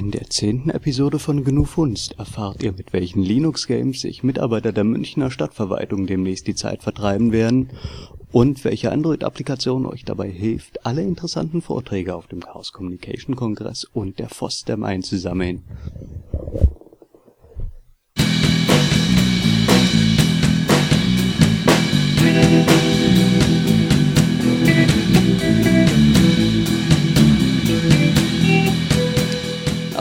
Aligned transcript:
In 0.00 0.12
der 0.12 0.30
zehnten 0.30 0.70
Episode 0.70 1.18
von 1.18 1.44
GNU 1.44 1.66
Funst 1.66 2.18
erfahrt 2.18 2.62
ihr, 2.62 2.72
mit 2.72 2.94
welchen 2.94 3.22
Linux-Games 3.22 4.00
sich 4.00 4.22
Mitarbeiter 4.22 4.72
der 4.72 4.82
Münchner 4.82 5.30
Stadtverwaltung 5.30 6.06
demnächst 6.06 6.46
die 6.46 6.54
Zeit 6.54 6.82
vertreiben 6.82 7.32
werden 7.32 7.68
und 8.32 8.64
welche 8.64 8.92
Android-Applikation 8.92 9.84
euch 9.84 10.06
dabei 10.06 10.30
hilft, 10.30 10.86
alle 10.86 11.02
interessanten 11.02 11.60
Vorträge 11.60 12.14
auf 12.14 12.28
dem 12.28 12.40
Chaos 12.40 12.72
Communication 12.72 13.36
Kongress 13.36 13.84
und 13.84 14.18
der 14.18 14.30
FOSDEM 14.30 14.84
einzusammeln. 14.84 15.64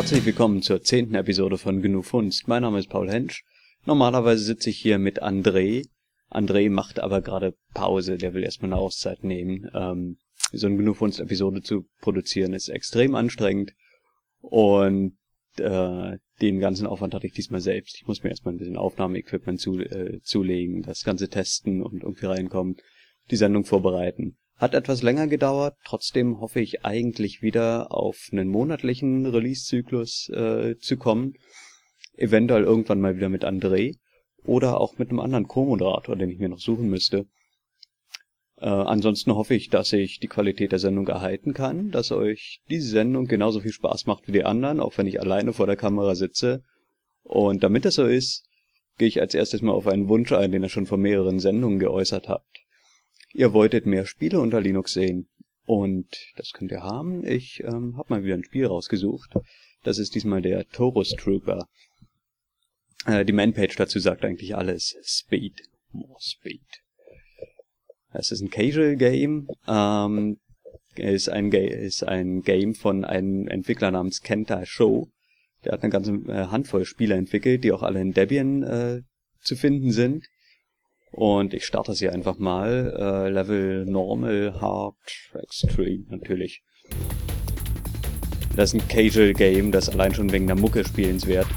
Herzlich 0.09 0.26
willkommen 0.26 0.63
zur 0.63 0.81
zehnten 0.81 1.13
Episode 1.13 1.59
von 1.59 1.84
GNU 1.84 2.02
Funst. 2.02 2.48
Mein 2.48 2.63
Name 2.63 2.80
ist 2.80 2.90
Paul 2.90 3.12
Hensch. 3.12 3.44
Normalerweise 3.86 4.44
sitze 4.44 4.72
ich 4.72 4.80
hier 4.80 4.98
mit 4.98 5.22
André. 5.22 5.88
André 6.31 6.72
macht 6.72 7.00
aber 7.00 7.22
gerade 7.22 7.54
Pause, 7.76 8.17
der 8.17 8.34
will 8.34 8.44
erstmal 8.44 8.73
eine 8.73 8.81
Auszeit 8.81 9.23
nehmen. 9.23 9.70
Ähm, 9.72 10.17
so 10.52 10.66
eine 10.66 10.77
GNU 10.77 10.95
Funst 10.95 11.20
Episode 11.20 11.62
zu 11.62 11.86
produzieren 12.02 12.53
ist 12.53 12.70
extrem 12.70 13.14
anstrengend 13.14 13.76
und 14.41 15.16
äh, 15.58 16.17
den 16.41 16.59
ganzen 16.59 16.88
Aufwand 16.88 17.14
hatte 17.14 17.28
ich 17.28 17.34
diesmal 17.34 17.62
selbst. 17.62 17.97
Ich 17.97 18.08
muss 18.08 18.23
mir 18.23 18.31
erstmal 18.31 18.56
ein 18.56 18.58
bisschen 18.58 18.78
Aufnahmeequipment 18.78 19.59
zu, 19.62 19.78
äh, 19.78 20.22
zulegen, 20.23 20.81
das 20.81 21.03
Ganze 21.03 21.30
testen 21.30 21.84
und 21.84 22.02
irgendwie 22.02 22.25
reinkommen, 22.25 22.78
die 23.30 23.36
Sendung 23.36 23.64
vorbereiten. 23.64 24.38
Hat 24.60 24.74
etwas 24.74 25.04
länger 25.04 25.28
gedauert, 25.28 25.78
trotzdem 25.86 26.42
hoffe 26.42 26.60
ich 26.60 26.84
eigentlich 26.84 27.42
wieder 27.42 27.94
auf 27.94 28.28
einen 28.34 28.50
monatlichen 28.50 29.26
Release-Zyklus 29.26 30.28
äh, 30.30 30.78
zu 30.78 30.98
kommen. 30.98 31.36
Eventuell 32.18 32.66
irgendwann 32.66 33.00
mal 33.00 33.16
wieder 33.16 33.30
mit 33.30 33.46
André 33.46 33.96
oder 34.44 34.82
auch 34.82 34.98
mit 34.98 35.12
einem 35.12 35.22
anderen 35.22 35.48
Co-Moderator, 35.48 36.18
den 36.18 36.30
ich 36.30 36.40
mir 36.40 36.50
noch 36.50 36.60
suchen 36.60 36.90
müsste. 36.90 37.26
Äh, 38.58 38.66
ansonsten 38.68 39.34
hoffe 39.34 39.54
ich, 39.54 39.70
dass 39.70 39.94
ich 39.94 40.20
die 40.20 40.28
Qualität 40.28 40.74
der 40.74 40.80
Sendung 40.80 41.08
erhalten 41.08 41.54
kann, 41.54 41.92
dass 41.92 42.12
euch 42.12 42.60
diese 42.70 42.90
Sendung 42.90 43.28
genauso 43.28 43.62
viel 43.62 43.72
Spaß 43.72 44.08
macht 44.08 44.28
wie 44.28 44.34
die 44.34 44.44
anderen, 44.44 44.82
auch 44.82 44.98
wenn 44.98 45.08
ich 45.08 45.22
alleine 45.22 45.54
vor 45.54 45.68
der 45.68 45.78
Kamera 45.78 46.16
sitze. 46.16 46.64
Und 47.24 47.64
damit 47.64 47.86
das 47.86 47.96
so 47.96 48.06
ist, 48.06 48.46
gehe 48.98 49.08
ich 49.08 49.22
als 49.22 49.34
erstes 49.36 49.62
mal 49.62 49.72
auf 49.72 49.88
einen 49.88 50.10
Wunsch 50.10 50.34
ein, 50.34 50.52
den 50.52 50.64
ihr 50.64 50.70
schon 50.70 50.86
vor 50.86 50.98
mehreren 50.98 51.40
Sendungen 51.40 51.80
geäußert 51.80 52.28
habt. 52.28 52.59
Ihr 53.33 53.53
wolltet 53.53 53.85
mehr 53.85 54.05
Spiele 54.05 54.39
unter 54.39 54.61
Linux 54.61 54.94
sehen. 54.94 55.27
Und 55.66 56.08
das 56.35 56.52
könnt 56.53 56.72
ihr 56.72 56.81
haben. 56.81 57.23
Ich 57.25 57.63
ähm, 57.63 57.95
habe 57.97 58.13
mal 58.13 58.23
wieder 58.23 58.33
ein 58.33 58.44
Spiel 58.44 58.66
rausgesucht. 58.66 59.35
Das 59.83 59.99
ist 59.99 60.16
diesmal 60.16 60.41
der 60.41 60.67
Taurus 60.69 61.11
Trooper. 61.11 61.67
Äh, 63.05 63.23
die 63.23 63.33
Manpage 63.33 63.75
dazu 63.75 64.00
sagt 64.00 64.25
eigentlich 64.25 64.55
alles. 64.55 64.95
Speed. 65.03 65.61
More 65.91 66.19
Speed. 66.19 66.61
Es 68.11 68.31
ist 68.31 68.41
ein 68.41 68.50
Casual 68.50 68.95
Game. 68.95 69.47
Ähm, 69.67 70.39
ist 70.95 71.30
ein, 71.30 71.52
Ga 71.52 71.59
ist 71.59 72.03
ein 72.03 72.41
Game 72.41 72.73
von 72.73 73.05
einem 73.05 73.47
Entwickler 73.47 73.91
namens 73.91 74.22
Kenta 74.22 74.66
Show. 74.66 75.09
Der 75.63 75.73
hat 75.73 75.83
eine 75.83 75.91
ganze 75.91 76.13
äh, 76.27 76.47
Handvoll 76.47 76.85
Spiele 76.85 77.16
entwickelt, 77.16 77.63
die 77.63 77.72
auch 77.72 77.83
alle 77.83 78.02
in 78.02 78.13
Debian 78.13 78.63
äh, 78.63 79.02
zu 79.41 79.55
finden 79.55 79.91
sind. 79.91 80.25
Und 81.12 81.53
ich 81.53 81.66
starte 81.66 81.94
sie 81.94 82.09
einfach 82.09 82.38
mal. 82.38 82.94
Äh, 82.97 83.30
Level 83.30 83.86
Normal, 83.86 84.56
Hard, 84.62 84.96
Extreme 85.34 86.06
natürlich. 86.09 86.62
Das 88.56 88.74
ist 88.74 88.81
ein 88.81 88.88
Casual 88.88 89.34
Game, 89.34 89.72
das 89.72 89.90
allein 89.90 90.14
schon 90.14 90.31
wegen 90.31 90.48
der 90.48 90.56
Mucke 90.56 90.84
spielenswert. 90.86 91.48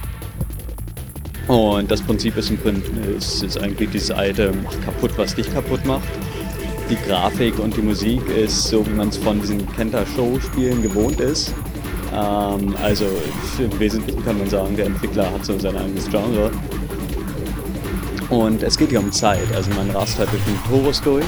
Und 1.49 1.91
das 1.91 2.01
Prinzip 2.01 2.37
ist, 2.37 2.51
im 2.51 2.59
Prinzip, 2.59 2.93
ist, 3.17 3.43
ist 3.43 3.59
eigentlich 3.59 3.91
dieses 3.91 4.11
alte, 4.11 4.53
mach 4.62 4.81
kaputt, 4.85 5.12
was 5.17 5.35
dich 5.35 5.53
kaputt 5.53 5.85
macht. 5.85 6.09
Die 6.89 6.97
Grafik 6.97 7.59
und 7.59 7.77
die 7.77 7.83
Musik 7.83 8.21
ist 8.29 8.65
so, 8.65 8.87
wie 8.87 8.91
man 8.91 9.09
es 9.09 9.17
von 9.17 9.41
diesen 9.41 9.67
Kenta-Show-Spielen 9.73 10.83
gewohnt 10.83 11.21
ist. 11.21 11.53
Ähm, 12.15 12.77
also 12.83 13.07
im 13.59 13.81
Wesentlichen 13.81 14.25
kann 14.25 14.39
man 14.39 14.49
sagen, 14.49 14.77
der 14.77 14.87
Entwickler 14.87 15.33
hat 15.33 15.45
so 15.45 15.59
sein 15.59 15.77
eigenes 15.77 16.09
Genre. 16.11 16.51
Und 18.32 18.62
es 18.62 18.78
geht 18.78 18.88
hier 18.88 19.00
um 19.00 19.12
Zeit. 19.12 19.54
Also 19.54 19.70
man 19.72 19.91
rast 19.91 20.19
halt 20.19 20.32
durch 20.32 20.43
den 20.44 20.59
Torus 20.65 21.03
durch. 21.03 21.26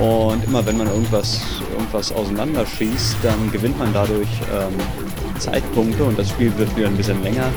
Und 0.00 0.44
immer 0.44 0.64
wenn 0.64 0.78
man 0.78 0.86
irgendwas, 0.86 1.40
irgendwas 1.72 2.12
auseinanderschießt, 2.12 3.16
dann 3.24 3.50
gewinnt 3.50 3.76
man 3.76 3.92
dadurch 3.92 4.28
ähm, 4.54 4.72
Zeitpunkte 5.40 6.04
und 6.04 6.16
das 6.16 6.28
Spiel 6.28 6.56
wird 6.56 6.74
wieder 6.76 6.86
ein 6.86 6.96
bisschen 6.96 7.20
länger. 7.24 7.48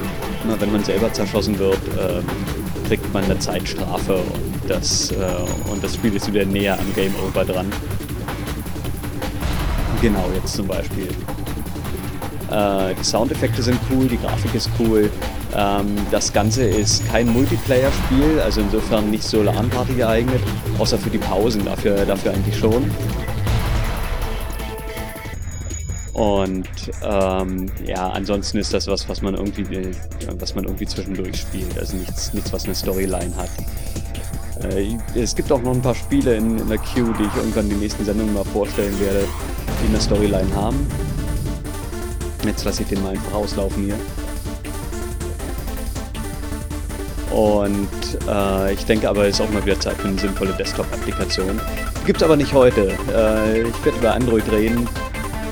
Immer 0.43 0.59
wenn 0.59 0.71
man 0.71 0.83
selber 0.83 1.13
zerschossen 1.13 1.59
wird, 1.59 1.77
äh, 1.95 2.21
kriegt 2.87 3.13
man 3.13 3.23
eine 3.25 3.37
Zeitstrafe 3.37 4.15
und 4.15 4.67
das, 4.67 5.11
äh, 5.11 5.15
und 5.71 5.83
das 5.83 5.93
Spiel 5.93 6.15
ist 6.15 6.27
wieder 6.33 6.43
näher 6.43 6.79
am 6.79 6.91
Game 6.95 7.13
Over 7.23 7.45
dran. 7.45 7.71
Genau, 10.01 10.27
jetzt 10.33 10.55
zum 10.55 10.65
Beispiel. 10.65 11.07
Äh, 12.49 12.95
die 12.99 13.03
Soundeffekte 13.03 13.61
sind 13.61 13.79
cool, 13.91 14.07
die 14.07 14.17
Grafik 14.17 14.55
ist 14.55 14.71
cool. 14.79 15.11
Ähm, 15.55 15.95
das 16.11 16.33
Ganze 16.33 16.63
ist 16.63 17.07
kein 17.09 17.27
Multiplayer-Spiel, 17.29 18.39
also 18.39 18.61
insofern 18.61 19.11
nicht 19.11 19.23
so 19.23 19.43
LAN-Party 19.43 19.93
geeignet, 19.93 20.41
außer 20.79 20.97
für 20.97 21.09
die 21.09 21.19
Pausen, 21.19 21.65
dafür, 21.65 22.05
dafür 22.05 22.33
eigentlich 22.33 22.57
schon. 22.57 22.89
Und 26.13 26.67
ähm, 27.03 27.71
ja, 27.85 28.09
ansonsten 28.09 28.59
ist 28.59 28.73
das 28.73 28.87
was, 28.87 29.09
was 29.09 29.21
man 29.21 29.33
irgendwie, 29.33 29.91
was 30.39 30.53
man 30.53 30.65
irgendwie 30.65 30.85
zwischendurch 30.85 31.41
spielt. 31.41 31.77
Also 31.77 31.97
nichts, 31.97 32.33
nichts 32.33 32.53
was 32.53 32.65
eine 32.65 32.75
Storyline 32.75 33.35
hat. 33.35 33.49
Äh, 34.63 34.97
es 35.15 35.35
gibt 35.35 35.51
auch 35.51 35.61
noch 35.61 35.73
ein 35.73 35.81
paar 35.81 35.95
Spiele 35.95 36.35
in, 36.35 36.59
in 36.59 36.67
der 36.69 36.77
Queue, 36.77 37.13
die 37.17 37.23
ich 37.23 37.35
irgendwann 37.35 37.67
die 37.67 37.75
nächsten 37.75 38.05
Sendungen 38.05 38.33
mal 38.33 38.45
vorstellen 38.45 38.97
werde, 38.99 39.25
die 39.83 39.89
eine 39.89 39.99
Storyline 39.99 40.55
haben. 40.55 40.87
Jetzt 42.45 42.63
lasse 42.63 42.83
ich 42.83 42.89
den 42.89 43.01
mal 43.01 43.09
einfach 43.09 43.33
auslaufen 43.33 43.85
hier. 43.85 43.95
Und 47.33 47.89
äh, 48.29 48.73
ich 48.73 48.85
denke 48.85 49.09
aber, 49.09 49.25
es 49.25 49.39
ist 49.39 49.41
auch 49.41 49.49
mal 49.49 49.65
wieder 49.65 49.79
Zeit 49.79 49.95
für 49.95 50.07
eine 50.07 50.19
sinnvolle 50.19 50.53
Desktop-Applikation. 50.53 51.59
Gibt 52.05 52.21
es 52.21 52.23
aber 52.23 52.35
nicht 52.35 52.53
heute. 52.53 52.89
Äh, 53.11 53.63
ich 53.63 53.85
werde 53.85 53.97
über 53.97 54.13
Android 54.13 54.51
reden. 54.51 54.87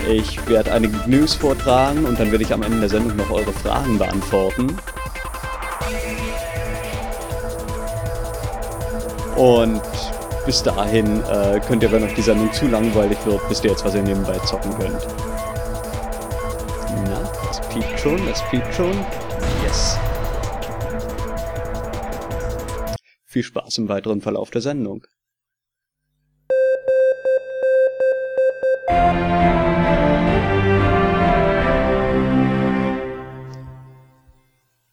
Ich 0.08 0.48
werde 0.48 0.72
einige 0.72 0.96
News 1.08 1.34
vortragen 1.34 2.06
und 2.06 2.20
dann 2.20 2.32
werde 2.32 2.44
ich 2.44 2.54
am 2.54 2.62
Ende 2.62 2.82
der 2.82 2.90
Sendung 2.90 3.18
noch 3.18 3.32
eure 3.32 3.52
Fragen 3.52 3.98
beantworten. 3.98 4.78
Und 9.36 9.82
bis 10.46 10.62
dahin 10.62 11.24
äh, 11.24 11.60
könnt 11.68 11.82
ihr, 11.82 11.92
wenn 11.92 12.04
euch 12.04 12.14
die 12.14 12.22
Sendung 12.22 12.54
zu 12.54 12.68
langweilig 12.68 13.18
wird, 13.26 13.42
wisst 13.50 13.64
ihr 13.64 13.72
jetzt, 13.72 13.84
was 13.84 13.96
ihr 13.96 14.04
nebenbei 14.04 14.38
zocken 14.46 14.72
könnt. 14.78 15.08
Na, 17.06 17.32
das 17.48 17.62
piept 17.70 18.00
schon, 18.00 18.20
das 18.28 18.44
piept 18.50 18.72
schon. 18.76 18.94
Viel 23.32 23.44
Spaß 23.44 23.78
im 23.78 23.88
weiteren 23.88 24.20
Verlauf 24.20 24.52
der 24.52 24.60
Sendung. 24.60 25.08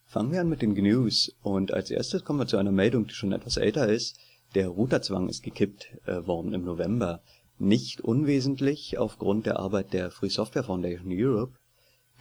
Fangen 0.05 0.31
wir 0.31 0.39
an 0.39 0.47
mit 0.47 0.61
den 0.61 0.71
News 0.71 1.35
und 1.41 1.73
als 1.73 1.91
erstes 1.91 2.23
kommen 2.23 2.39
wir 2.39 2.47
zu 2.47 2.55
einer 2.55 2.71
Meldung, 2.71 3.07
die 3.07 3.13
schon 3.13 3.33
etwas 3.33 3.57
älter 3.57 3.89
ist. 3.89 4.17
Der 4.55 4.69
Routerzwang 4.69 5.27
ist 5.27 5.43
gekippt 5.43 5.97
äh, 6.05 6.25
worden 6.25 6.53
im 6.53 6.63
November. 6.63 7.21
Nicht 7.57 7.99
unwesentlich 7.99 8.97
aufgrund 8.97 9.47
der 9.47 9.59
Arbeit 9.59 9.91
der 9.91 10.11
Free 10.11 10.29
Software 10.29 10.63
Foundation 10.63 11.11
Europe. 11.11 11.57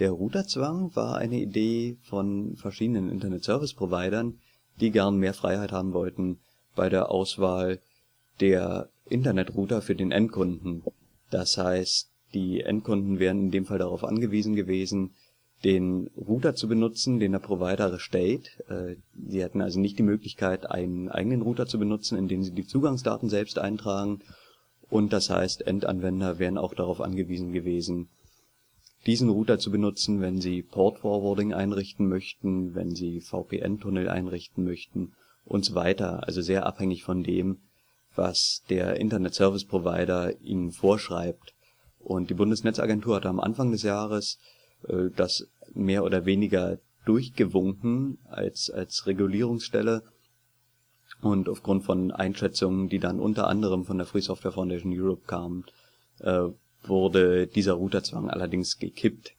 Der 0.01 0.11
Routerzwang 0.11 0.97
war 0.97 1.17
eine 1.17 1.39
Idee 1.39 1.97
von 2.03 2.57
verschiedenen 2.57 3.09
Internet 3.09 3.45
Service 3.45 3.73
Providern, 3.73 4.41
die 4.81 4.91
gern 4.91 5.17
mehr 5.17 5.35
Freiheit 5.35 5.73
haben 5.73 5.93
wollten 5.93 6.39
bei 6.75 6.89
der 6.89 7.11
Auswahl 7.11 7.81
der 8.41 8.89
Internetrouter 9.09 9.83
für 9.83 9.95
den 9.95 10.13
Endkunden. 10.13 10.83
Das 11.31 11.59
heißt, 11.59 12.11
die 12.35 12.61
Endkunden 12.61 13.19
wären 13.19 13.45
in 13.45 13.51
dem 13.51 13.67
Fall 13.67 13.79
darauf 13.79 14.05
angewiesen 14.05 14.55
gewesen, 14.55 15.15
den 15.65 16.09
Router 16.17 16.55
zu 16.55 16.69
benutzen, 16.69 17.19
den 17.19 17.33
der 17.33 17.41
Provider 17.41 17.91
erstellt. 17.91 18.63
Äh, 18.69 18.97
sie 19.29 19.43
hätten 19.43 19.61
also 19.61 19.81
nicht 19.81 19.99
die 19.99 20.05
Möglichkeit, 20.05 20.71
einen 20.71 21.09
eigenen 21.09 21.43
Router 21.43 21.67
zu 21.67 21.79
benutzen, 21.79 22.17
in 22.17 22.29
dem 22.29 22.45
sie 22.45 22.53
die 22.53 22.67
Zugangsdaten 22.67 23.29
selbst 23.29 23.59
eintragen. 23.59 24.21
Und 24.89 25.13
das 25.13 25.31
heißt, 25.31 25.67
Endanwender 25.67 26.39
wären 26.39 26.59
auch 26.59 26.75
darauf 26.75 27.01
angewiesen 27.01 27.53
gewesen, 27.53 28.09
diesen 29.07 29.29
Router 29.29 29.59
zu 29.59 29.71
benutzen, 29.71 30.21
wenn 30.21 30.41
Sie 30.41 30.63
Port 30.63 30.99
Forwarding 30.99 31.55
einrichten 31.55 32.09
möchten, 32.09 32.75
wenn 32.75 32.95
Sie 32.95 33.21
VPN-Tunnel 33.21 34.09
einrichten 34.09 34.65
möchten 34.65 35.13
und 35.45 35.65
so 35.65 35.75
weiter. 35.75 36.27
Also 36.27 36.43
sehr 36.43 36.67
abhängig 36.67 37.05
von 37.05 37.23
dem, 37.23 37.59
was 38.15 38.63
der 38.69 38.97
Internet 38.97 39.35
Service 39.35 39.65
Provider 39.65 40.41
Ihnen 40.41 40.73
vorschreibt. 40.73 41.55
Und 41.99 42.31
die 42.31 42.35
Bundesnetzagentur 42.35 43.17
hatte 43.17 43.29
am 43.29 43.41
Anfang 43.41 43.71
des 43.71 43.83
Jahres 43.83 44.39
äh, 44.89 45.11
das 45.15 45.47
mehr 45.75 46.05
oder 46.05 46.25
weniger 46.25 46.79
durchgewunken 47.05 48.19
als, 48.25 48.71
als 48.71 49.07
Regulierungsstelle. 49.07 50.03
Und 51.23 51.49
aufgrund 51.49 51.85
von 51.85 52.13
Einschätzungen, 52.13 52.89
die 52.89 52.99
dann 52.99 53.19
unter 53.19 53.49
anderem 53.49 53.85
von 53.85 53.97
der 53.97 54.07
Free 54.07 54.21
Software 54.21 54.53
Foundation 54.53 54.93
Europe 54.95 55.27
kamen, 55.27 55.65
äh, 56.21 56.49
wurde 56.83 57.47
dieser 57.47 57.75
Routerzwang 57.75 58.31
allerdings 58.31 58.79
gekippt. 58.79 59.33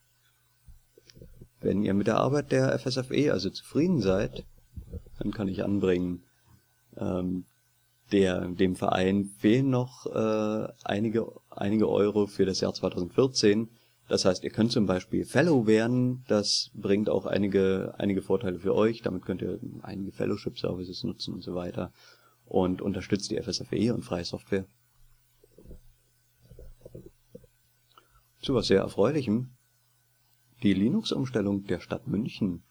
Wenn 1.61 1.83
ihr 1.83 1.93
mit 1.93 2.07
der 2.07 2.17
Arbeit 2.17 2.51
der 2.51 2.77
FSFE 2.77 3.31
also 3.31 3.49
zufrieden 3.49 4.01
seid, 4.01 4.45
dann 5.19 5.31
kann 5.31 5.47
ich 5.47 5.63
anbringen, 5.63 6.23
ähm, 6.97 7.45
der, 8.11 8.47
dem 8.47 8.75
Verein 8.75 9.25
fehlen 9.25 9.69
noch 9.69 10.05
äh, 10.07 10.67
einige, 10.83 11.31
einige 11.49 11.89
Euro 11.89 12.25
für 12.25 12.45
das 12.45 12.59
Jahr 12.59 12.73
2014. 12.73 13.69
Das 14.07 14.25
heißt, 14.25 14.43
ihr 14.43 14.49
könnt 14.49 14.71
zum 14.71 14.87
Beispiel 14.87 15.25
Fellow 15.25 15.67
werden. 15.67 16.23
Das 16.27 16.71
bringt 16.73 17.09
auch 17.09 17.27
einige, 17.27 17.93
einige 17.99 18.23
Vorteile 18.23 18.57
für 18.57 18.73
euch. 18.73 19.03
Damit 19.03 19.25
könnt 19.25 19.43
ihr 19.43 19.59
einige 19.83 20.11
Fellowship-Services 20.11 21.03
nutzen 21.03 21.35
und 21.35 21.43
so 21.43 21.53
weiter. 21.53 21.91
Und 22.45 22.81
unterstützt 22.81 23.29
die 23.29 23.39
FSFE 23.39 23.93
und 23.93 24.03
freie 24.03 24.25
Software. 24.25 24.65
Zu 28.41 28.55
was 28.55 28.67
sehr 28.67 28.79
Erfreulichem. 28.79 29.49
Die 30.63 30.73
Linux-Umstellung 30.73 31.65
der 31.65 31.81
Stadt 31.81 32.07
München 32.07 32.63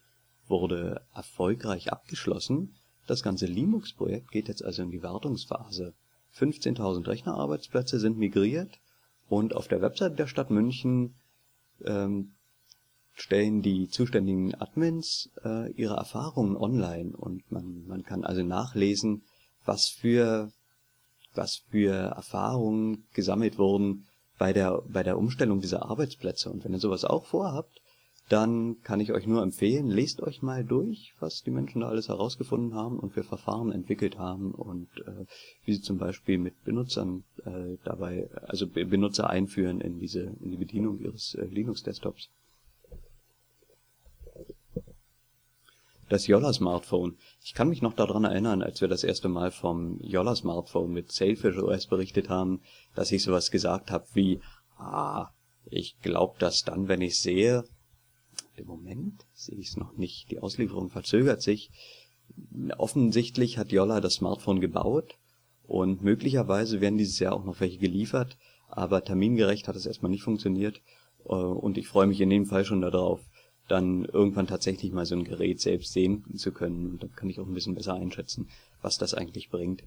wurde 0.47 1.03
erfolgreich 1.15 1.93
abgeschlossen. 1.93 2.75
Das 3.07 3.23
ganze 3.23 3.45
Linux-Projekt 3.45 4.31
geht 4.31 4.49
jetzt 4.49 4.65
also 4.65 4.83
in 4.83 4.91
die 4.91 5.03
Wartungsphase. 5.03 5.93
15.000 6.35 7.07
Rechnerarbeitsplätze 7.07 8.01
sind 8.01 8.17
migriert 8.17 8.81
und 9.29 9.55
auf 9.55 9.69
der 9.69 9.83
Webseite 9.83 10.17
der 10.17 10.27
Stadt 10.27 10.51
München 10.51 11.15
ähm, 11.85 12.33
stellen 13.13 13.61
die 13.61 13.89
zuständigen 13.89 14.55
Admins 14.55 15.31
äh, 15.45 15.71
ihre 15.73 15.97
Erfahrungen 15.97 16.57
online 16.57 17.15
und 17.15 17.51
man, 17.53 17.87
man 17.87 18.05
kann 18.05 18.25
also 18.25 18.43
nachlesen, 18.43 19.23
was 19.67 19.89
für, 19.89 20.51
was 21.35 21.63
für 21.71 21.93
Erfahrungen 21.93 23.07
gesammelt 23.13 23.59
wurden 23.59 24.07
bei 24.39 24.53
der, 24.53 24.83
bei 24.89 25.03
der 25.03 25.19
Umstellung 25.19 25.61
dieser 25.61 25.87
Arbeitsplätze. 25.91 26.51
Und 26.51 26.65
wenn 26.65 26.73
ihr 26.73 26.79
sowas 26.79 27.05
auch 27.05 27.27
vorhabt, 27.27 27.81
dann 28.29 28.83
kann 28.83 29.01
ich 29.01 29.13
euch 29.13 29.27
nur 29.27 29.43
empfehlen, 29.43 29.89
lest 29.89 30.23
euch 30.23 30.43
mal 30.43 30.63
durch, 30.63 31.15
was 31.19 31.43
die 31.43 31.51
Menschen 31.51 31.81
da 31.81 31.89
alles 31.89 32.09
herausgefunden 32.09 32.75
haben 32.75 32.99
und 32.99 33.15
für 33.15 33.25
Verfahren 33.25 33.73
entwickelt 33.73 34.19
haben 34.19 34.53
und 34.53 34.89
äh, 35.07 35.25
wie 35.65 35.73
sie 35.73 35.81
zum 35.81 35.97
Beispiel 35.97 36.37
mit 36.37 36.63
Benutzern 36.65 37.25
äh, 37.45 37.79
dabei, 37.85 38.29
also 38.47 38.67
Benutzer 38.67 39.31
einführen 39.31 39.81
in 39.81 39.99
diese 39.99 40.37
in 40.41 40.51
die 40.51 40.59
Bedienung 40.59 40.99
ihres 40.99 41.35
äh, 41.37 41.47
Linux-Desktops. 41.47 42.29
Das 46.09 46.27
Yolla-Smartphone. 46.27 47.19
Ich 47.45 47.53
kann 47.53 47.69
mich 47.69 47.83
noch 47.83 47.93
daran 47.93 48.25
erinnern, 48.25 48.63
als 48.63 48.81
wir 48.81 48.89
das 48.89 49.05
erste 49.05 49.29
Mal 49.29 49.51
vom 49.51 50.01
Yolla-Smartphone 50.01 50.91
mit 50.91 51.13
Sailfish 51.13 51.59
OS 51.59 51.87
berichtet 51.87 52.31
haben, 52.31 52.63
dass 52.95 53.13
ich 53.13 53.23
sowas 53.23 53.51
gesagt 53.51 53.91
habe 53.91 54.07
wie, 54.15 54.41
ah, 54.79 55.29
ich 55.67 55.99
glaube 56.01 56.37
das 56.39 56.63
dann, 56.63 56.89
wenn 56.89 57.03
ich 57.03 57.21
sehe, 57.21 57.65
im 58.57 58.67
Moment 58.67 59.27
sehe 59.35 59.59
ich 59.59 59.69
es 59.69 59.77
noch 59.77 59.97
nicht. 59.97 60.31
Die 60.31 60.39
Auslieferung 60.39 60.89
verzögert 60.89 61.43
sich. 61.43 61.71
Offensichtlich 62.79 63.59
hat 63.59 63.71
Jolla 63.71 64.01
das 64.01 64.15
Smartphone 64.15 64.61
gebaut 64.61 65.19
und 65.67 66.03
möglicherweise 66.03 66.81
werden 66.81 66.99
dieses 66.99 67.19
Jahr 67.19 67.35
auch 67.35 67.45
noch 67.45 67.61
welche 67.61 67.79
geliefert, 67.79 68.39
aber 68.69 69.05
termingerecht 69.05 69.69
hat 69.69 69.77
es 69.77 69.87
erstmal 69.87 70.11
nicht 70.11 70.23
funktioniert 70.23 70.81
äh, 71.25 71.35
und 71.35 71.77
ich 71.77 71.89
freue 71.89 72.07
mich 72.07 72.21
in 72.21 72.31
dem 72.31 72.47
Fall 72.47 72.65
schon 72.65 72.81
darauf, 72.81 73.21
dann 73.69 74.05
irgendwann 74.05 74.47
tatsächlich 74.47 74.93
mal 74.93 75.07
so 75.07 75.15
ein 75.15 75.25
Gerät 75.25 75.61
selbst 75.61 75.93
sehen 75.93 76.25
zu 76.37 76.53
können 76.53 76.93
und 76.93 77.03
dann 77.03 77.13
kann 77.13 77.31
ich 77.31 77.39
auch 77.39 77.47
ein 77.47 77.55
bisschen 77.55 77.75
besser 77.75 77.95
einschätzen, 77.95 78.49
was 78.83 78.99
das 78.99 79.15
eigentlich 79.15 79.51
bringt. 79.51 79.85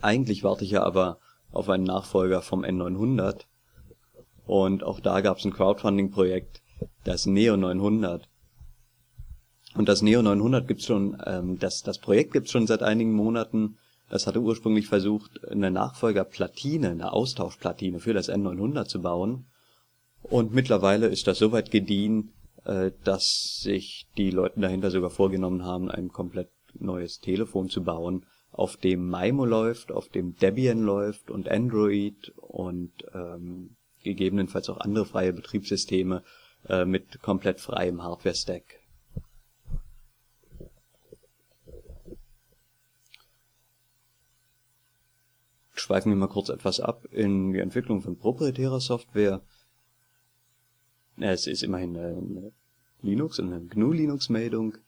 Eigentlich 0.00 0.44
warte 0.44 0.64
ich 0.64 0.70
ja 0.70 0.82
aber 0.82 1.18
auf 1.50 1.68
einen 1.68 1.84
Nachfolger 1.84 2.42
vom 2.42 2.64
N900 2.64 3.46
und 4.46 4.82
auch 4.82 5.00
da 5.00 5.20
gab 5.20 5.38
es 5.38 5.44
ein 5.44 5.52
Crowdfunding-Projekt, 5.52 6.60
das 7.04 7.26
Neo 7.26 7.56
900. 7.56 8.28
Und 9.76 9.88
das 9.88 10.02
Neo 10.02 10.22
900 10.22 10.66
gibt's 10.66 10.86
schon, 10.86 11.16
ähm, 11.24 11.58
das, 11.58 11.82
das 11.82 11.98
Projekt 11.98 12.32
gibt's 12.32 12.50
schon 12.50 12.66
seit 12.66 12.82
einigen 12.82 13.12
Monaten. 13.12 13.76
Das 14.08 14.26
hatte 14.26 14.40
ursprünglich 14.40 14.88
versucht, 14.88 15.44
eine 15.48 15.70
Nachfolgerplatine, 15.70 16.90
eine 16.90 17.12
Austauschplatine 17.12 18.00
für 18.00 18.12
das 18.12 18.28
N900 18.28 18.86
zu 18.86 19.00
bauen. 19.00 19.46
Und 20.22 20.52
mittlerweile 20.52 21.06
ist 21.06 21.26
das 21.26 21.38
soweit 21.38 21.70
gediehen, 21.70 22.32
äh, 22.64 22.90
dass 23.04 23.60
sich 23.62 24.06
die 24.16 24.30
Leute 24.30 24.60
dahinter 24.60 24.90
sogar 24.90 25.10
vorgenommen 25.10 25.64
haben, 25.64 25.90
ein 25.90 26.10
komplett 26.10 26.50
neues 26.74 27.20
Telefon 27.20 27.68
zu 27.68 27.82
bauen, 27.82 28.26
auf 28.52 28.76
dem 28.76 29.08
Maimo 29.08 29.44
läuft, 29.44 29.92
auf 29.92 30.08
dem 30.08 30.36
Debian 30.36 30.82
läuft 30.82 31.30
und 31.30 31.48
Android 31.48 32.32
und 32.36 32.92
ähm, 33.14 33.76
gegebenenfalls 34.02 34.68
auch 34.68 34.78
andere 34.78 35.06
freie 35.06 35.32
Betriebssysteme 35.32 36.22
äh, 36.68 36.84
mit 36.84 37.22
komplett 37.22 37.60
freiem 37.60 38.02
Hardware-Stack. 38.02 38.80
Schweifen 45.74 46.12
wir 46.12 46.16
mal 46.16 46.28
kurz 46.28 46.50
etwas 46.50 46.78
ab 46.80 47.06
in 47.10 47.52
die 47.52 47.60
Entwicklung 47.60 48.02
von 48.02 48.18
proprietärer 48.18 48.80
Software. 48.80 49.40
Es 51.20 51.46
ist 51.46 51.62
immerhin 51.62 51.96
eine 51.96 52.52
Linux 53.02 53.38
und 53.38 53.52
eine 53.52 53.64
GNU-Linux-Meldung. 53.66 54.78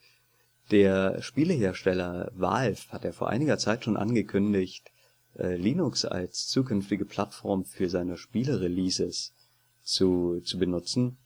Der 0.71 1.21
Spielehersteller 1.21 2.33
Valve 2.35 2.81
hat 2.89 3.05
ja 3.05 3.13
vor 3.13 3.29
einiger 3.29 3.59
Zeit 3.59 3.85
schon 3.85 3.99
angekündigt, 3.99 4.91
äh, 5.39 5.57
Linux 5.57 6.07
als 6.07 6.49
zukünftige 6.49 7.05
Plattform 7.05 7.65
für 7.65 7.91
seine 7.91 8.17
Spiele-Releases 8.17 9.35
zu, 9.83 10.41
zu 10.41 10.59
benutzen. 10.59 11.19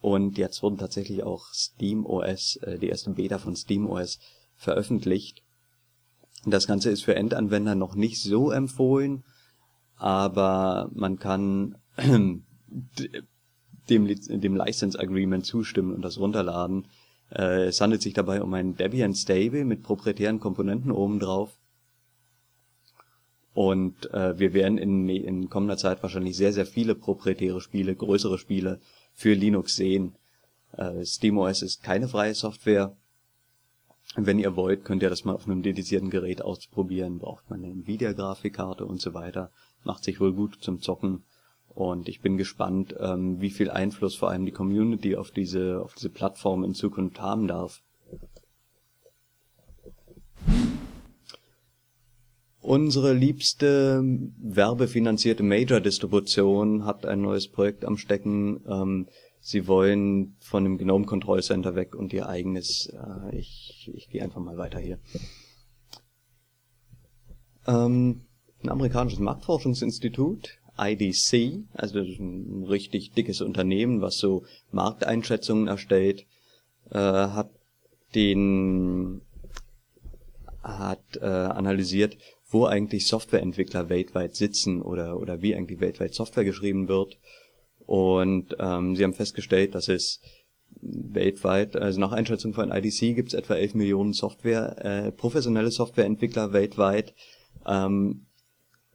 Und 0.00 0.36
jetzt 0.36 0.62
wurden 0.62 0.76
tatsächlich 0.76 1.22
auch 1.22 1.46
SteamOS, 1.54 2.56
äh, 2.56 2.78
die 2.78 2.88
erste 2.88 3.10
Beta 3.10 3.38
von 3.38 3.56
SteamOS 3.56 4.18
veröffentlicht. 4.56 5.42
Das 6.44 6.66
Ganze 6.66 6.90
ist 6.90 7.02
für 7.02 7.14
Endanwender 7.14 7.74
noch 7.74 7.94
nicht 7.94 8.20
so 8.20 8.50
empfohlen, 8.50 9.24
aber 9.96 10.90
man 10.92 11.18
kann 11.18 11.78
dem, 13.90 14.06
dem 14.06 14.56
License 14.56 14.98
Agreement 14.98 15.44
zustimmen 15.44 15.92
und 15.92 16.02
das 16.02 16.18
runterladen. 16.18 16.86
Äh, 17.30 17.64
es 17.66 17.80
handelt 17.80 18.02
sich 18.02 18.14
dabei 18.14 18.42
um 18.42 18.52
ein 18.54 18.76
Debian 18.76 19.14
Stable 19.14 19.64
mit 19.64 19.82
proprietären 19.82 20.40
Komponenten 20.40 20.90
obendrauf 20.90 21.58
und 23.54 24.12
äh, 24.12 24.36
wir 24.38 24.52
werden 24.52 24.78
in, 24.78 25.08
in 25.08 25.48
kommender 25.48 25.76
Zeit 25.76 26.02
wahrscheinlich 26.02 26.36
sehr, 26.36 26.52
sehr 26.52 26.66
viele 26.66 26.96
proprietäre 26.96 27.60
Spiele, 27.60 27.94
größere 27.94 28.36
Spiele 28.36 28.80
für 29.12 29.32
Linux 29.32 29.76
sehen. 29.76 30.16
Äh, 30.72 31.04
SteamOS 31.04 31.62
ist 31.62 31.82
keine 31.82 32.08
freie 32.08 32.34
Software. 32.34 32.96
Wenn 34.16 34.40
ihr 34.40 34.56
wollt, 34.56 34.84
könnt 34.84 35.02
ihr 35.02 35.10
das 35.10 35.24
mal 35.24 35.34
auf 35.34 35.46
einem 35.46 35.62
dedizierten 35.62 36.10
Gerät 36.10 36.42
ausprobieren. 36.42 37.18
Braucht 37.18 37.48
man 37.48 37.62
eine 37.62 37.72
Nvidia-Grafikkarte 37.72 38.84
und 38.84 39.00
so 39.00 39.14
weiter. 39.14 39.50
Macht 39.84 40.02
sich 40.02 40.20
wohl 40.20 40.32
gut 40.32 40.58
zum 40.60 40.80
Zocken. 40.80 41.22
Und 41.74 42.08
ich 42.08 42.20
bin 42.20 42.36
gespannt, 42.36 42.94
ähm, 43.00 43.40
wie 43.40 43.50
viel 43.50 43.70
Einfluss 43.70 44.14
vor 44.14 44.30
allem 44.30 44.46
die 44.46 44.52
Community 44.52 45.16
auf 45.16 45.32
diese, 45.32 45.80
auf 45.82 45.94
diese 45.94 46.10
Plattform 46.10 46.62
in 46.62 46.74
Zukunft 46.74 47.20
haben 47.20 47.48
darf. 47.48 47.82
Unsere 52.60 53.12
liebste 53.12 54.02
werbefinanzierte 54.38 55.42
Major-Distribution 55.42 56.86
hat 56.86 57.04
ein 57.04 57.20
neues 57.20 57.48
Projekt 57.48 57.84
am 57.84 57.98
Stecken. 57.98 58.64
Ähm, 58.66 59.08
sie 59.40 59.66
wollen 59.66 60.36
von 60.40 60.64
dem 60.64 60.78
Gnome 60.78 61.04
Control 61.04 61.42
Center 61.42 61.74
weg 61.74 61.94
und 61.94 62.14
ihr 62.14 62.26
eigenes. 62.26 62.86
Äh, 62.86 63.36
ich 63.36 63.90
ich 63.92 64.08
gehe 64.08 64.22
einfach 64.22 64.40
mal 64.40 64.56
weiter 64.56 64.78
hier. 64.78 64.98
Ähm, 67.66 68.22
ein 68.62 68.70
amerikanisches 68.70 69.20
Marktforschungsinstitut, 69.20 70.58
IDC, 70.78 71.64
also 71.72 72.00
ein 72.00 72.64
richtig 72.68 73.12
dickes 73.12 73.40
Unternehmen, 73.40 74.00
was 74.00 74.18
so 74.18 74.44
Markteinschätzungen 74.72 75.68
erstellt, 75.68 76.26
äh, 76.90 76.98
hat 76.98 77.50
den 78.14 79.20
hat 80.62 81.18
äh, 81.20 81.26
analysiert, 81.26 82.16
wo 82.48 82.64
eigentlich 82.66 83.06
Softwareentwickler 83.06 83.88
weltweit 83.88 84.34
sitzen 84.34 84.80
oder, 84.80 85.20
oder 85.20 85.42
wie 85.42 85.54
eigentlich 85.54 85.80
weltweit 85.80 86.14
Software 86.14 86.44
geschrieben 86.44 86.88
wird. 86.88 87.18
Und 87.86 88.56
ähm, 88.58 88.96
sie 88.96 89.04
haben 89.04 89.12
festgestellt, 89.12 89.74
dass 89.74 89.88
es 89.88 90.20
weltweit, 90.80 91.76
also 91.76 92.00
nach 92.00 92.12
Einschätzung 92.12 92.54
von 92.54 92.70
IDC 92.70 93.14
gibt 93.14 93.28
es 93.28 93.34
etwa 93.34 93.54
11 93.54 93.74
Millionen 93.74 94.12
Software, 94.12 94.84
äh, 94.84 95.12
professionelle 95.12 95.70
Softwareentwickler 95.70 96.52
weltweit. 96.52 97.14
Ähm, 97.66 98.23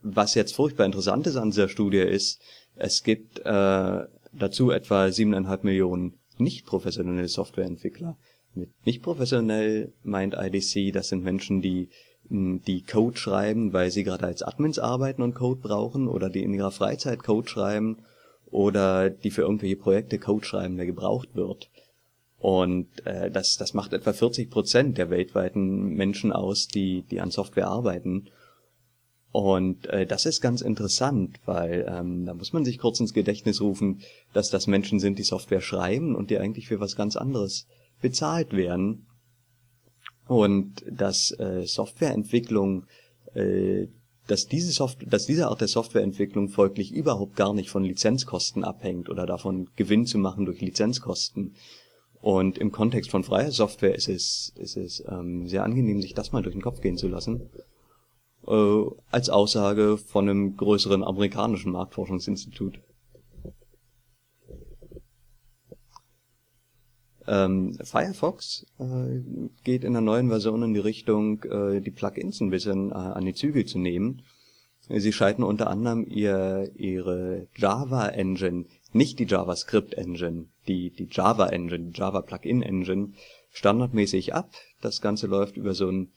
was 0.02 0.36
jetzt 0.36 0.56
furchtbar 0.56 0.86
interessant 0.86 1.28
ist 1.28 1.36
an 1.36 1.52
dieser 1.52 1.70
Studie 1.70 2.00
ist, 2.00 2.42
es 2.76 3.04
gibt 3.04 3.40
äh, 3.46 4.06
Dazu 4.32 4.72
etwa 4.72 5.06
7,5 5.06 5.60
Millionen 5.64 6.20
nicht 6.38 6.66
professionelle 6.66 7.28
Softwareentwickler. 7.28 8.18
Mit 8.54 8.70
nicht 8.86 9.02
professionell 9.02 9.94
meint 10.04 10.36
IDC, 10.36 10.94
das 10.94 11.10
sind 11.10 11.24
Menschen, 11.24 11.62
die 11.62 11.90
die 12.32 12.84
Code 12.84 13.18
schreiben, 13.18 13.74
weil 13.74 13.90
sie 13.90 14.04
gerade 14.04 14.28
als 14.28 14.44
Admins 14.44 14.78
arbeiten 14.78 15.24
und 15.24 15.34
Code 15.34 15.62
brauchen 15.62 16.08
oder 16.08 16.30
die 16.30 16.44
in 16.44 16.54
ihrer 16.54 16.70
Freizeit 16.70 17.24
Code 17.24 17.50
schreiben 17.50 17.98
oder 18.46 19.10
die 19.10 19.32
für 19.32 19.42
irgendwelche 19.42 19.78
Projekte 19.78 20.20
Code 20.20 20.46
schreiben, 20.46 20.78
der 20.78 20.86
gebraucht 20.86 21.30
wird. 21.34 21.72
Und 22.38 23.06
äh, 23.08 23.32
das, 23.32 23.58
das 23.58 23.74
macht 23.74 23.94
etwa 23.94 24.14
40 24.14 24.52
Prozent 24.52 25.00
der 25.00 25.10
weltweiten 25.10 25.96
Menschen 25.96 26.32
aus, 26.32 26.68
die, 26.68 27.02
die 27.10 27.20
an 27.20 27.32
Software 27.32 27.68
arbeiten. 27.68 28.30
Und 29.32 29.86
äh, 29.88 30.08
das 30.08 30.26
ist 30.26 30.42
ganz 30.42 30.62
interessant, 30.62 31.40
weil 31.46 31.86
ähm, 31.88 32.26
da 32.26 32.34
muss 32.34 32.52
man 32.52 32.66
sich 32.66 32.80
kurz 32.80 33.00
ins 33.00 33.14
Gedächtnis 33.14 33.62
rufen, 33.62 34.02
dass 34.34 34.50
das 34.50 34.66
Menschen 34.66 35.00
sind, 35.00 35.20
die 35.20 35.24
Software 35.24 35.62
schreiben 35.62 36.16
und 36.16 36.32
die 36.32 36.40
eigentlich 36.40 36.68
für 36.68 36.80
was 36.80 36.96
ganz 36.96 37.16
anderes 37.16 37.68
bezahlt 38.02 38.54
werden. 38.54 39.06
Und 40.28 40.84
dass 40.90 41.32
äh, 41.40 41.66
Softwareentwicklung, 41.66 42.86
äh, 43.36 43.88
dass 44.28 44.48
diese 44.48 44.72
Software, 44.72 45.10
dass 45.10 45.26
diese 45.26 45.48
Art 45.48 45.62
der 45.62 45.68
Softwareentwicklung 45.68 46.50
folglich 46.50 46.92
überhaupt 46.92 47.36
gar 47.36 47.54
nicht 47.54 47.70
von 47.70 47.84
Lizenzkosten 47.84 48.64
abhängt 48.64 49.10
oder 49.10 49.28
davon 49.28 49.70
Gewinn 49.76 50.06
zu 50.06 50.18
machen 50.18 50.46
durch 50.46 50.62
Lizenzkosten. 50.62 51.54
Und 52.22 52.58
im 52.58 52.72
Kontext 52.72 53.12
von 53.12 53.24
freier 53.24 53.52
Software 53.52 53.96
ist 53.96 54.10
es, 54.10 54.54
ist 54.56 54.76
es 54.76 55.04
ähm, 55.08 55.48
sehr 55.48 55.64
angenehm, 55.64 56.02
sich 56.02 56.14
das 56.16 56.32
mal 56.32 56.44
durch 56.44 56.56
den 56.56 56.62
Kopf 56.62 56.82
gehen 56.82 56.98
zu 56.98 57.08
lassen 57.08 57.50
äh, 58.50 58.86
als 59.12 59.30
Aussage 59.30 59.98
von 59.98 60.28
einem 60.28 60.58
größeren 60.58 61.04
amerikanischen 61.04 61.72
Marktforschungsinstitut. 61.72 62.82
Ähm, 67.28 67.78
Firefox 67.84 68.66
äh, 68.80 69.22
geht 69.64 69.84
in 69.84 69.94
der 69.94 70.02
neuen 70.02 70.30
Version 70.30 70.64
in 70.64 70.74
die 70.74 70.80
Richtung, 70.80 71.44
äh, 71.44 71.80
die 71.80 71.92
Plugins 71.92 72.42
ein 72.42 72.50
bisschen 72.50 72.90
äh, 72.90 72.96
an 72.96 73.24
die 73.24 73.36
Zügel 73.36 73.66
zu 73.66 73.78
nehmen. 73.78 74.24
Sie 74.88 75.14
schalten 75.14 75.44
unter 75.44 75.70
anderem 75.70 76.08
ihr, 76.08 76.72
ihre 76.74 77.48
Java 77.56 78.08
Engine, 78.08 78.66
nicht 78.92 79.20
die 79.20 79.28
JavaScript 79.28 79.94
Engine, 79.94 80.48
die, 80.68 80.90
die 80.90 81.08
Java 81.12 81.50
Engine, 81.50 81.92
Java 81.94 82.24
Plugin 82.24 82.64
Engine, 82.64 83.14
standardmäßig 83.52 84.34
ab. 84.34 84.50
Das 84.82 85.00
Ganze 85.00 85.28
läuft 85.28 85.58
über 85.58 85.76
so 85.76 85.88
ein 85.88 86.12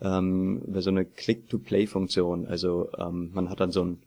ähm, 0.00 0.62
über 0.66 0.82
so 0.82 0.90
eine 0.90 1.04
Click-to-Play-Funktion. 1.04 2.46
Also 2.46 2.90
ähm, 2.98 3.30
man 3.32 3.50
hat 3.50 3.60
dann 3.60 3.70
so 3.70 3.84
ein, 3.84 4.02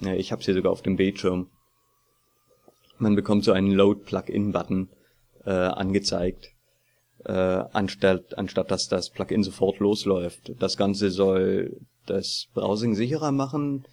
ja, 0.00 0.14
ich 0.14 0.32
habe 0.32 0.40
es 0.40 0.46
hier 0.46 0.54
sogar 0.54 0.72
auf 0.72 0.82
dem 0.82 0.96
Bildschirm, 0.96 1.48
man 2.98 3.16
bekommt 3.16 3.44
so 3.44 3.52
einen 3.52 3.72
Load-Plugin-Button 3.72 4.88
äh, 5.44 5.50
angezeigt, 5.50 6.52
äh, 7.24 7.32
anstatt, 7.32 8.38
anstatt 8.38 8.70
dass 8.70 8.88
das 8.88 9.10
Plugin 9.10 9.42
sofort 9.42 9.78
losläuft. 9.78 10.52
Das 10.58 10.76
Ganze 10.76 11.10
soll 11.10 11.80
das 12.06 12.46
Browsing 12.54 12.94
sicherer 12.94 13.32
machen. 13.32 13.84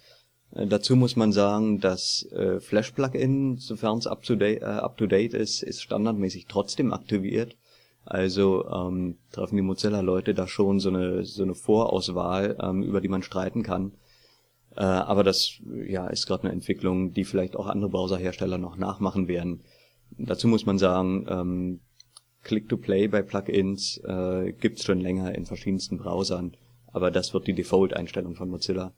Äh, 0.54 0.66
dazu 0.66 0.96
muss 0.96 1.16
man 1.16 1.32
sagen, 1.32 1.80
das 1.80 2.26
äh, 2.32 2.60
Flash-Plugin, 2.60 3.56
sofern 3.58 3.98
es 3.98 4.06
up-to-date 4.06 4.62
äh, 4.62 4.66
up 4.66 4.96
to 4.96 5.06
date 5.06 5.34
ist, 5.34 5.62
ist 5.62 5.82
standardmäßig 5.82 6.46
trotzdem 6.46 6.92
aktiviert. 6.92 7.56
Also 8.04 8.68
ähm, 8.68 9.18
treffen 9.30 9.56
die 9.56 9.62
Mozilla-Leute 9.62 10.34
da 10.34 10.48
schon 10.48 10.80
so 10.80 10.88
eine, 10.88 11.24
so 11.24 11.42
eine 11.42 11.54
Vorauswahl, 11.54 12.56
ähm, 12.60 12.82
über 12.82 13.00
die 13.00 13.08
man 13.08 13.22
streiten 13.22 13.62
kann. 13.62 13.92
Äh, 14.76 14.82
aber 14.82 15.22
das 15.22 15.60
ja, 15.86 16.08
ist 16.08 16.26
gerade 16.26 16.44
eine 16.44 16.52
Entwicklung, 16.52 17.12
die 17.12 17.24
vielleicht 17.24 17.56
auch 17.56 17.66
andere 17.66 17.90
Browserhersteller 17.90 18.58
noch 18.58 18.76
nachmachen 18.76 19.28
werden. 19.28 19.62
Dazu 20.18 20.48
muss 20.48 20.66
man 20.66 20.78
sagen, 20.78 21.26
ähm, 21.28 21.80
Click-to-Play 22.42 23.08
bei 23.08 23.22
Plugins 23.22 23.98
äh, 23.98 24.52
gibt 24.52 24.82
schon 24.82 25.00
länger 25.00 25.34
in 25.34 25.46
verschiedensten 25.46 25.98
Browsern, 25.98 26.56
aber 26.88 27.10
das 27.10 27.32
wird 27.34 27.46
die 27.46 27.54
Default-Einstellung 27.54 28.34
von 28.34 28.48
Mozilla. 28.48 28.92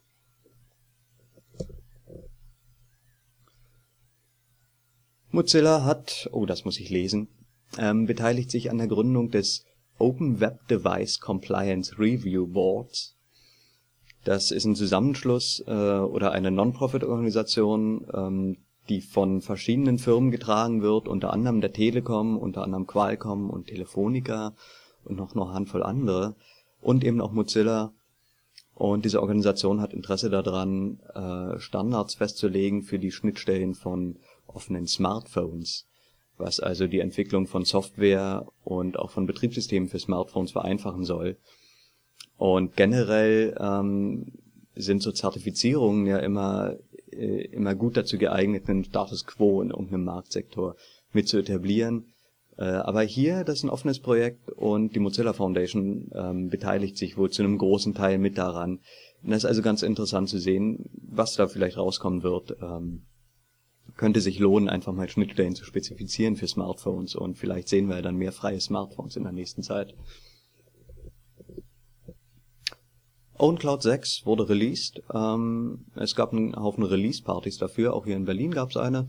Mozilla 5.31 5.85
hat, 5.85 6.29
oh, 6.33 6.47
das 6.47 6.65
muss 6.65 6.79
ich 6.79 6.91
lesen, 6.91 7.29
ähm, 7.79 8.07
beteiligt 8.07 8.51
sich 8.51 8.71
an 8.71 8.79
der 8.79 8.89
Gründung 8.89 9.31
des 9.31 9.65
Open 9.99 10.41
Web 10.41 10.67
Device 10.69 11.21
Compliance 11.21 11.99
Review 11.99 12.47
Boards. 12.47 13.17
Das 14.25 14.51
ist 14.51 14.65
ein 14.65 14.75
Zusammenschluss 14.75 15.63
äh, 15.67 15.71
oder 15.71 16.33
eine 16.33 16.51
Non-Profit-Organisation, 16.51 18.07
ähm, 18.13 18.57
die 18.89 19.01
von 19.01 19.41
verschiedenen 19.41 19.99
Firmen 19.99 20.31
getragen 20.31 20.83
wird, 20.83 21.09
unter 21.09 21.33
anderem 21.33 21.61
der 21.61 21.73
Telekom, 21.73 22.37
unter 22.37 22.63
anderem 22.63 22.87
Qualcomm 22.87 23.51
und 23.51 23.69
Telefonica 23.69 24.55
und 25.05 25.17
noch 25.17 25.35
eine 25.35 25.53
Handvoll 25.53 25.83
andere 25.83 26.37
und 26.81 27.05
eben 27.05 27.21
auch 27.21 27.33
Mozilla. 27.33 27.93
Und 28.75 29.05
diese 29.05 29.21
Organisation 29.21 29.81
hat 29.81 29.93
Interesse 29.93 30.31
daran, 30.31 31.01
äh, 31.15 31.59
Standards 31.61 32.17
festzulegen 32.17 32.83
für 32.83 32.99
die 32.99 33.13
Schnittstellen 33.13 33.75
von 33.75 34.19
offenen 34.47 34.87
Smartphones 34.87 35.87
was 36.37 36.61
also 36.61 36.87
die 36.87 37.01
Entwicklung 37.01 37.47
von 37.47 37.65
Software 37.65 38.47
und 38.65 38.99
auch 38.99 39.11
von 39.11 39.27
Betriebssystemen 39.27 39.89
für 39.89 39.99
Smartphones 39.99 40.53
vereinfachen 40.53 41.05
soll. 41.05 41.37
Und 42.37 42.77
generell 42.77 43.57
ähm, 43.61 44.33
sind 44.75 45.03
so 45.03 45.13
Zertifizierungen 45.13 46.07
ja 46.07 46.19
immer 46.19 46.77
äh, 47.15 47.45
immer 47.47 47.75
gut 47.75 47.97
dazu 47.97 48.19
geeignet, 48.19 48.69
einen 48.69 48.85
Status 48.85 49.25
quo 49.25 49.63
in 49.63 49.71
irgendeinem 49.71 50.05
Marktsektor 50.05 50.77
mit 51.13 51.29
zu 51.29 51.39
etablieren. 51.39 52.07
Äh, 52.57 52.65
aber 52.65 53.03
hier, 53.03 53.45
das 53.45 53.59
ist 53.59 53.65
ein 53.65 53.71
offenes 53.71 54.01
Projekt 54.01 54.51
und 54.51 54.95
die 54.95 55.01
Mozilla 55.01 55.33
Foundation 55.33 56.11
ähm, 56.15 56.49
beteiligt 56.49 56.97
sich 56.97 57.17
wohl 57.17 57.31
zu 57.31 57.43
einem 57.43 57.59
großen 57.59 57.95
Teil 57.95 58.19
mit 58.19 58.39
daran. 58.39 58.81
Und 59.23 59.31
das 59.31 59.39
ist 59.39 59.47
also 59.47 59.63
ganz 59.63 59.83
interessant 59.83 60.29
zu 60.29 60.39
sehen, 60.39 60.91
was 60.93 61.35
da 61.35 61.47
vielleicht 61.47 61.77
rauskommen 61.77 62.23
wird. 62.23 62.57
Ähm, 62.61 63.07
könnte 63.97 64.21
sich 64.21 64.39
lohnen, 64.39 64.69
einfach 64.69 64.93
mal 64.93 65.09
Schnittstellen 65.09 65.55
zu 65.55 65.65
spezifizieren 65.65 66.37
für 66.37 66.49
Smartphones 66.49 67.15
und 67.15 67.39
vielleicht 67.39 67.69
sehen 67.69 67.89
wir 67.89 68.03
dann 68.03 68.17
mehr 68.17 68.33
freie 68.33 68.61
Smartphones 68.61 69.17
in 69.17 69.23
der 69.25 69.33
nächsten 69.33 69.63
Zeit. 69.63 69.95
OwnCloud 73.37 73.83
6 73.83 74.27
wurde 74.27 74.49
released. 74.49 75.03
Ähm, 75.13 75.87
es 75.97 76.15
gab 76.15 76.33
einen 76.33 76.55
Haufen 76.55 76.85
Release-Partys 76.85 77.59
dafür, 77.59 77.95
auch 77.95 78.05
hier 78.05 78.17
in 78.17 78.25
Berlin 78.25 78.53
gab 78.53 78.71
es 78.71 78.77
eine. 78.77 79.09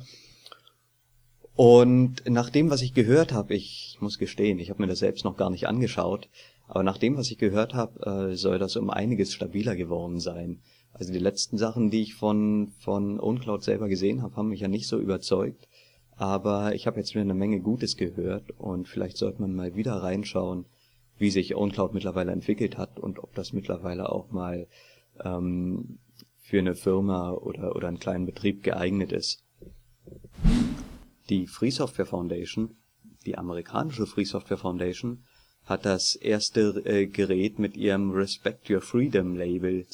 Und 1.56 2.28
nach 2.28 2.50
dem, 2.50 2.70
was 2.70 2.82
ich 2.82 2.94
gehört 2.94 3.32
habe, 3.32 3.54
ich 3.54 3.98
muss 4.02 4.18
gestehen, 4.18 4.60
ich 4.60 4.70
habe 4.70 4.82
mir 4.82 4.90
das 4.90 5.00
selbst 5.00 5.24
noch 5.24 5.38
gar 5.38 5.50
nicht 5.50 5.68
angeschaut, 5.68 6.28
aber 6.68 6.84
nach 6.84 6.98
dem, 6.98 7.16
was 7.18 7.32
ich 7.32 7.38
gehört 7.38 7.74
habe, 7.74 8.32
äh, 8.32 8.36
soll 8.36 8.60
das 8.60 8.76
um 8.76 8.90
einiges 8.90 9.34
stabiler 9.34 9.76
geworden 9.76 10.20
sein. 10.20 10.62
Also 10.98 11.12
die 11.12 11.20
letzten 11.20 11.58
Sachen, 11.58 11.90
die 11.90 12.04
ich 12.04 12.16
von, 12.16 12.72
von 12.80 13.20
OwnCloud 13.20 13.62
selber 13.62 13.90
gesehen 13.90 14.22
habe, 14.22 14.38
haben 14.38 14.48
mich 14.48 14.62
ja 14.62 14.70
nicht 14.70 14.88
so 14.88 14.98
überzeugt. 14.98 15.68
Aber 16.16 16.74
ich 16.74 16.88
habe 16.88 16.98
jetzt 16.98 17.10
wieder 17.14 17.22
eine 17.22 17.34
Menge 17.34 17.60
Gutes 17.60 17.98
gehört 17.98 18.52
und 18.52 18.88
vielleicht 18.88 19.18
sollte 19.18 19.42
man 19.42 19.54
mal 19.54 19.76
wieder 19.76 19.96
reinschauen, 19.96 20.64
wie 21.18 21.32
sich 21.32 21.54
OwnCloud 21.54 21.94
mittlerweile 21.94 22.32
entwickelt 22.32 22.78
hat 22.78 22.98
und 22.98 23.20
ob 23.20 23.36
das 23.36 23.52
mittlerweile 23.52 24.10
auch 24.10 24.32
mal 24.32 24.68
ähm, 25.22 26.00
für 26.38 26.60
eine 26.60 26.76
Firma 26.76 27.32
oder, 27.32 27.76
oder 27.76 27.90
einen 27.90 28.00
kleinen 28.00 28.26
Betrieb 28.26 28.64
geeignet 28.64 29.12
ist. 29.12 29.44
Die 31.30 31.46
Free 31.48 31.72
Software 31.72 32.06
Foundation, 32.06 32.78
die 33.26 33.38
amerikanische 33.38 34.06
Free 34.06 34.24
Software 34.24 34.58
Foundation, 34.58 35.26
hat 35.66 35.86
das 35.86 36.16
erste 36.16 36.82
äh, 36.86 37.08
Gerät 37.08 37.60
mit 37.60 37.76
ihrem 37.76 38.12
Respect 38.12 38.70
Your 38.70 38.82
Freedom 38.82 39.36
Label 39.36 39.82
äh, 39.82 39.86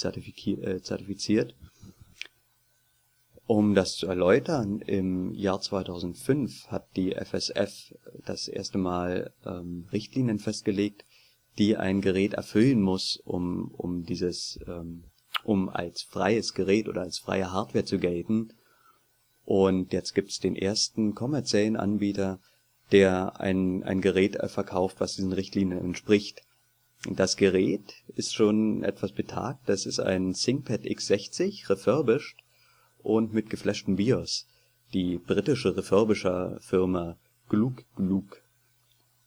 zertifiziert. 0.82 1.56
Um 3.48 3.76
das 3.76 3.96
zu 3.96 4.08
erläutern, 4.08 4.80
im 4.80 5.34
Jahr 5.34 5.60
2005 5.60 6.68
hat 6.68 6.96
die 6.96 7.12
FSF 7.12 7.94
das 8.26 8.48
erste 8.48 8.78
Mal 8.78 9.34
ähm, 9.46 9.88
Richtlinien 9.92 10.40
festgelegt, 10.40 11.04
die 11.58 11.76
ein 11.76 12.02
Gerät 12.02 12.34
erfüllen 12.34 12.82
muss, 12.82 13.18
um, 13.26 13.72
um 13.76 14.06
dieses, 14.06 14.60
ähm, 14.68 15.04
um 15.44 15.68
als 15.68 16.02
freies 16.02 16.54
Gerät 16.54 16.88
oder 16.88 17.02
als 17.02 17.20
freie 17.20 17.52
Hardware 17.52 17.84
zu 17.84 18.00
gelten. 18.00 18.54
Und 19.44 19.92
jetzt 19.92 20.14
gibt's 20.14 20.40
den 20.40 20.56
ersten 20.56 21.14
kommerziellen 21.14 21.76
Anbieter, 21.76 22.40
der 22.92 23.40
ein, 23.40 23.84
ein 23.84 24.02
Gerät 24.02 24.38
verkauft, 24.50 25.00
was 25.00 25.16
diesen 25.16 25.34
Richtlinien 25.34 25.80
entspricht. 25.80 26.42
Das 27.10 27.36
Gerät 27.38 27.96
ist 28.16 28.34
schon 28.34 28.84
etwas 28.84 29.12
betagt. 29.12 29.68
Das 29.68 29.86
ist 29.86 30.00
ein 30.00 30.34
ThinkPad 30.34 30.82
X60 30.82 31.70
refurbished 31.70 32.38
und 33.00 33.34
mit 33.34 33.50
geflashtem 33.50 33.96
BIOS. 33.96 34.48
Die 34.94 35.18
britische 35.18 35.76
Refurbisher-Firma 35.76 37.18
Gluk 37.50 37.84
Gluk 37.96 38.44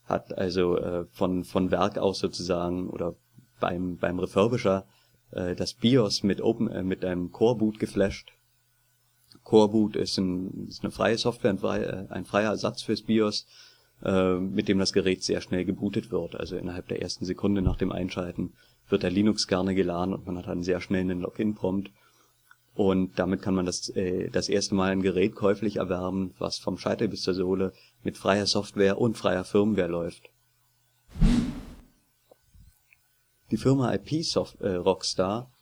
hat 0.05 0.37
also 0.37 0.79
äh, 0.79 1.07
von, 1.07 1.45
von 1.45 1.71
Werk 1.71 1.99
aus 1.99 2.19
sozusagen 2.19 2.89
oder 2.91 3.17
beim, 3.59 3.97
beim 3.97 4.19
Refurbisher 4.19 4.87
äh, 5.31 5.55
das 5.55 5.75
BIOS 5.75 6.23
mit 6.23 6.41
Open, 6.43 6.69
äh, 6.69 6.83
mit 6.83 7.05
einem 7.05 7.33
Core 7.33 7.57
Boot 7.57 7.79
geflasht 7.79 8.33
Coreboot 9.45 9.95
ist, 9.95 10.19
ein, 10.19 10.67
ist 10.69 10.83
eine 10.83 10.91
freie 10.91 11.19
Software, 11.19 11.51
ein, 11.51 11.59
frei, 11.59 11.83
äh, 11.83 12.07
ein 12.09 12.25
freier 12.25 12.51
Ersatz 12.51 12.83
fürs 12.83 13.03
BIOS, 13.03 13.47
äh, 14.03 14.35
mit 14.37 14.69
dem 14.69 14.79
das 14.79 14.93
Gerät 14.93 15.23
sehr 15.23 15.41
schnell 15.41 15.65
gebootet 15.65 16.11
wird. 16.11 16.35
Also 16.35 16.57
innerhalb 16.57 16.89
der 16.89 17.03
ersten 17.03 17.25
Sekunde 17.25 17.63
nach 17.63 17.77
dem 17.77 17.93
Einschalten 17.93 18.55
wird 18.89 19.03
der 19.03 19.11
Linux 19.11 19.47
gerne 19.47 19.75
geladen 19.75 20.15
und 20.15 20.27
man 20.27 20.37
hat 20.39 20.49
dann 20.49 20.63
sehr 20.63 20.81
schnell 20.81 21.03
einen 21.03 21.21
Login-Prompt. 21.21 21.91
Und 22.75 23.19
damit 23.19 23.41
kann 23.41 23.55
man 23.55 23.67
das, 23.67 23.89
äh, 23.91 24.31
das 24.31 24.49
erste 24.49 24.75
Mal 24.75 24.91
ein 24.91 25.03
Gerät 25.03 25.37
käuflich 25.37 25.77
erwerben, 25.77 26.35
was 26.39 26.59
vom 26.59 26.77
Scheitel 26.77 27.09
bis 27.09 27.23
zur 27.23 27.35
Sohle 27.35 27.73
mit 28.03 28.19
freier 28.19 28.47
Software 28.47 28.99
und 28.99 29.17
freier 29.17 29.45
Firmware 29.45 29.89
läuft. 29.89 30.31
Die 33.51 33.57
Firma 33.57 33.95
IP 33.95 34.25
Soft, 34.25 34.61
äh, 34.61 34.75
Rockstar 34.75 35.54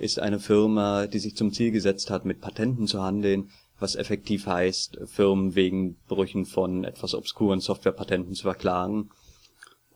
ist 0.00 0.18
eine 0.18 0.40
Firma, 0.40 1.06
die 1.06 1.18
sich 1.18 1.36
zum 1.36 1.52
Ziel 1.52 1.70
gesetzt 1.70 2.10
hat, 2.10 2.24
mit 2.24 2.40
Patenten 2.40 2.86
zu 2.86 3.02
handeln, 3.02 3.50
was 3.78 3.96
effektiv 3.96 4.46
heißt, 4.46 4.98
Firmen 5.06 5.54
wegen 5.54 5.96
Brüchen 6.08 6.44
von 6.44 6.84
etwas 6.84 7.14
obskuren 7.14 7.60
Softwarepatenten 7.60 8.34
zu 8.34 8.42
verklagen. 8.42 9.10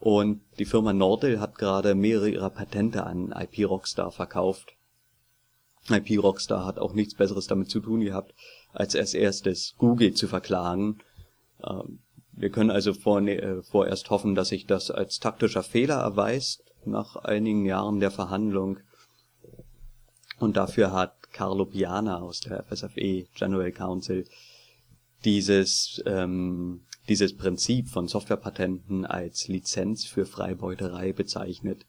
Und 0.00 0.42
die 0.58 0.64
Firma 0.64 0.92
Nordel 0.92 1.40
hat 1.40 1.56
gerade 1.56 1.94
mehrere 1.94 2.28
ihrer 2.28 2.50
Patente 2.50 3.04
an 3.04 3.32
IP 3.32 3.68
Rockstar 3.68 4.10
verkauft. 4.10 4.74
IP 5.90 6.22
Rockstar 6.22 6.64
hat 6.64 6.78
auch 6.78 6.94
nichts 6.94 7.14
Besseres 7.14 7.46
damit 7.46 7.70
zu 7.70 7.80
tun 7.80 8.00
gehabt, 8.00 8.34
als 8.72 8.96
als 8.96 9.14
erstes 9.14 9.74
Google 9.78 10.14
zu 10.14 10.28
verklagen. 10.28 10.98
Ähm, 11.62 12.00
wir 12.32 12.50
können 12.50 12.70
also 12.70 12.90
äh, 12.90 13.62
vorerst 13.62 14.10
hoffen, 14.10 14.34
dass 14.34 14.48
sich 14.48 14.66
das 14.66 14.90
als 14.90 15.20
taktischer 15.20 15.62
Fehler 15.62 15.96
erweist 15.96 16.64
nach 16.84 17.16
einigen 17.16 17.64
Jahren 17.64 18.00
der 18.00 18.10
Verhandlung. 18.10 18.78
Und 20.38 20.56
dafür 20.56 20.92
hat 20.92 21.32
Carlo 21.32 21.66
Piana 21.66 22.20
aus 22.20 22.40
der 22.40 22.64
FSFE 22.64 23.26
General 23.34 23.72
Council 23.72 24.24
dieses, 25.24 26.02
ähm, 26.06 26.82
dieses 27.08 27.36
Prinzip 27.36 27.88
von 27.88 28.08
Softwarepatenten 28.08 29.04
als 29.04 29.48
Lizenz 29.48 30.04
für 30.04 30.26
Freibeuterei 30.26 31.12
bezeichnet. 31.12 31.86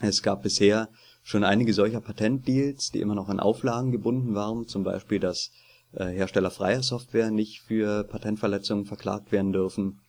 Es 0.00 0.22
gab 0.22 0.42
bisher 0.42 0.88
schon 1.22 1.44
einige 1.44 1.72
solcher 1.72 2.00
Patentdeals, 2.00 2.90
die 2.90 3.00
immer 3.00 3.14
noch 3.14 3.28
an 3.28 3.40
Auflagen 3.40 3.92
gebunden 3.92 4.34
waren, 4.34 4.66
zum 4.66 4.84
Beispiel, 4.84 5.20
dass 5.20 5.52
äh, 5.92 6.06
Hersteller 6.06 6.50
freier 6.50 6.82
Software 6.82 7.30
nicht 7.30 7.60
für 7.62 8.04
Patentverletzungen 8.04 8.86
verklagt 8.86 9.32
werden 9.32 9.52
dürfen 9.52 10.00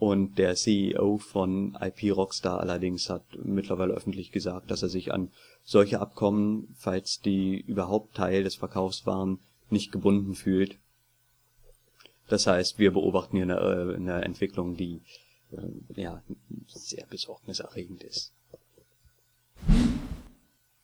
und 0.00 0.38
der 0.38 0.54
CEO 0.54 1.18
von 1.18 1.76
IP 1.78 2.16
Rockstar 2.16 2.58
allerdings 2.58 3.10
hat 3.10 3.22
mittlerweile 3.44 3.92
öffentlich 3.92 4.32
gesagt, 4.32 4.70
dass 4.70 4.82
er 4.82 4.88
sich 4.88 5.12
an 5.12 5.30
solche 5.62 6.00
Abkommen, 6.00 6.74
falls 6.78 7.20
die 7.20 7.60
überhaupt 7.60 8.16
Teil 8.16 8.42
des 8.42 8.54
Verkaufs 8.54 9.04
waren, 9.04 9.40
nicht 9.68 9.92
gebunden 9.92 10.34
fühlt. 10.34 10.78
Das 12.28 12.46
heißt, 12.46 12.78
wir 12.78 12.92
beobachten 12.92 13.36
hier 13.36 13.44
eine, 13.44 13.58
äh, 13.58 13.94
eine 13.94 14.24
Entwicklung, 14.24 14.74
die 14.74 15.02
äh, 15.52 16.00
ja 16.00 16.22
sehr 16.66 17.04
besorgniserregend 17.04 18.02
ist. 18.02 18.32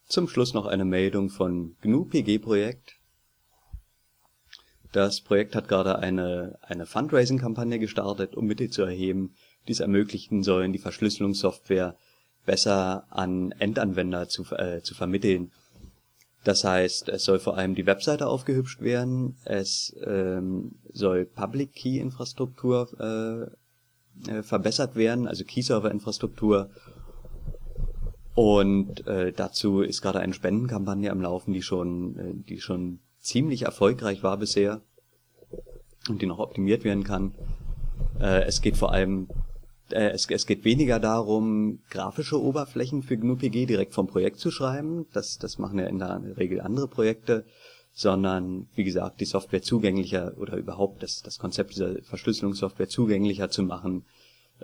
Zum 0.04 0.28
Schluss 0.28 0.52
noch 0.52 0.66
eine 0.66 0.84
Meldung 0.84 1.30
von 1.30 1.74
GNU 1.80 2.04
PG 2.04 2.38
Projekt. 2.38 2.95
Das 4.96 5.20
Projekt 5.20 5.54
hat 5.54 5.68
gerade 5.68 5.98
eine, 5.98 6.58
eine 6.62 6.86
Fundraising-Kampagne 6.86 7.78
gestartet, 7.78 8.34
um 8.34 8.46
Mittel 8.46 8.70
zu 8.70 8.80
erheben, 8.80 9.34
die 9.68 9.72
es 9.72 9.80
ermöglichen 9.80 10.42
sollen, 10.42 10.72
die 10.72 10.78
Verschlüsselungssoftware 10.78 11.96
besser 12.46 13.04
an 13.10 13.52
Endanwender 13.58 14.26
zu, 14.30 14.44
äh, 14.54 14.80
zu 14.80 14.94
vermitteln. 14.94 15.52
Das 16.44 16.64
heißt, 16.64 17.10
es 17.10 17.24
soll 17.24 17.40
vor 17.40 17.58
allem 17.58 17.74
die 17.74 17.84
Webseite 17.84 18.26
aufgehübscht 18.26 18.80
werden, 18.80 19.36
es 19.44 19.94
ähm, 20.02 20.76
soll 20.94 21.26
Public 21.26 21.74
Key 21.74 21.98
Infrastruktur 21.98 22.88
äh, 22.98 24.30
äh, 24.30 24.42
verbessert 24.42 24.96
werden, 24.96 25.28
also 25.28 25.44
Key 25.44 25.60
Server 25.60 25.90
Infrastruktur. 25.90 26.70
Und 28.34 29.06
äh, 29.06 29.30
dazu 29.30 29.82
ist 29.82 30.00
gerade 30.00 30.20
eine 30.20 30.32
Spendenkampagne 30.32 31.10
am 31.10 31.20
Laufen, 31.20 31.52
die 31.52 31.60
schon, 31.60 32.18
äh, 32.18 32.32
die 32.48 32.62
schon 32.62 33.00
ziemlich 33.18 33.62
erfolgreich 33.62 34.22
war 34.22 34.38
bisher 34.38 34.80
und 36.08 36.22
die 36.22 36.26
noch 36.26 36.38
optimiert 36.38 36.84
werden 36.84 37.04
kann. 37.04 37.34
Äh, 38.20 38.44
es 38.44 38.60
geht 38.60 38.76
vor 38.76 38.92
allem, 38.92 39.28
äh, 39.90 40.10
es, 40.10 40.28
es 40.28 40.46
geht 40.46 40.64
weniger 40.64 40.98
darum, 40.98 41.80
grafische 41.90 42.40
Oberflächen 42.40 43.02
für 43.02 43.16
GNU-PG 43.16 43.66
direkt 43.66 43.94
vom 43.94 44.06
Projekt 44.06 44.38
zu 44.38 44.50
schreiben. 44.50 45.06
Das, 45.12 45.38
das 45.38 45.58
machen 45.58 45.78
ja 45.78 45.86
in 45.86 45.98
der 45.98 46.36
Regel 46.36 46.60
andere 46.60 46.88
Projekte, 46.88 47.44
sondern 47.92 48.68
wie 48.74 48.84
gesagt, 48.84 49.20
die 49.20 49.24
Software 49.24 49.62
zugänglicher 49.62 50.34
oder 50.38 50.56
überhaupt 50.56 51.02
das, 51.02 51.22
das 51.22 51.38
Konzept 51.38 51.70
dieser 51.70 52.02
Verschlüsselungssoftware 52.02 52.88
zugänglicher 52.88 53.50
zu 53.50 53.62
machen 53.62 54.04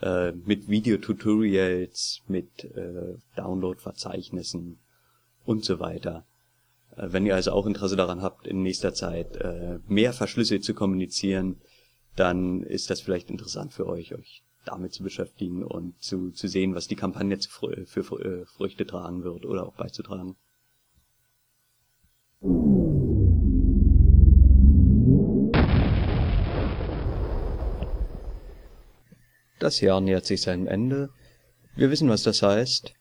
äh, 0.01 0.33
mit 0.33 0.69
Videotutorials, 0.69 2.23
mit 2.29 2.65
äh, 2.65 3.17
Download-Verzeichnissen 3.37 4.79
und 5.45 5.65
so 5.65 5.81
weiter. 5.81 6.25
Äh, 6.97 7.13
wenn 7.13 7.27
ihr 7.27 7.35
also 7.35 7.53
auch 7.53 7.67
Interesse 7.67 7.97
daran 7.97 8.23
habt, 8.23 8.47
in 8.47 8.63
nächster 8.63 8.95
Zeit 8.95 9.37
äh, 9.37 9.79
mehr 9.87 10.13
verschlüsselt 10.13 10.65
zu 10.65 10.75
kommunizieren, 10.75 11.61
dann 12.17 12.63
ist 12.63 12.91
das 12.91 13.01
vielleicht 13.01 13.31
interessant 13.31 13.73
für 13.73 13.87
euch, 13.87 14.15
euch 14.15 14.43
damit 14.65 14.93
zu 14.93 15.03
beschäftigen 15.03 15.65
und 15.65 16.01
zu, 16.01 16.31
zu 16.31 16.47
sehen, 16.47 16.75
was 16.75 16.87
die 16.87 16.97
Kampagne 16.97 17.39
für, 17.39 17.87
für, 17.87 18.05
für 18.05 18.25
äh, 18.25 18.47
Früchte 18.47 18.87
tragen 18.87 19.25
wird 19.25 19.45
oder 19.45 19.67
auch 19.67 19.75
beizutragen. 19.75 20.37
Das 29.59 29.81
Jahr 29.81 30.01
nähert 30.01 30.27
sich 30.27 30.43
seinem 30.43 30.67
Ende. 30.67 31.11
Wir 31.77 31.91
wissen, 31.91 32.09
was 32.09 32.25
das 32.25 32.43
heißt. 32.43 32.95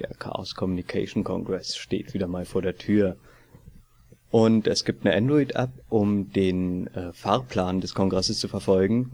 Der 0.00 0.10
Chaos 0.18 0.54
Communication 0.54 1.24
Congress 1.24 1.76
steht 1.76 2.14
wieder 2.14 2.26
mal 2.26 2.46
vor 2.46 2.62
der 2.62 2.76
Tür. 2.76 3.16
Und 4.30 4.66
es 4.66 4.84
gibt 4.84 5.04
eine 5.04 5.14
Android-App, 5.14 5.70
um 5.90 6.32
den 6.32 6.86
äh, 6.88 7.12
Fahrplan 7.12 7.80
des 7.80 7.94
Kongresses 7.94 8.38
zu 8.38 8.48
verfolgen. 8.48 9.12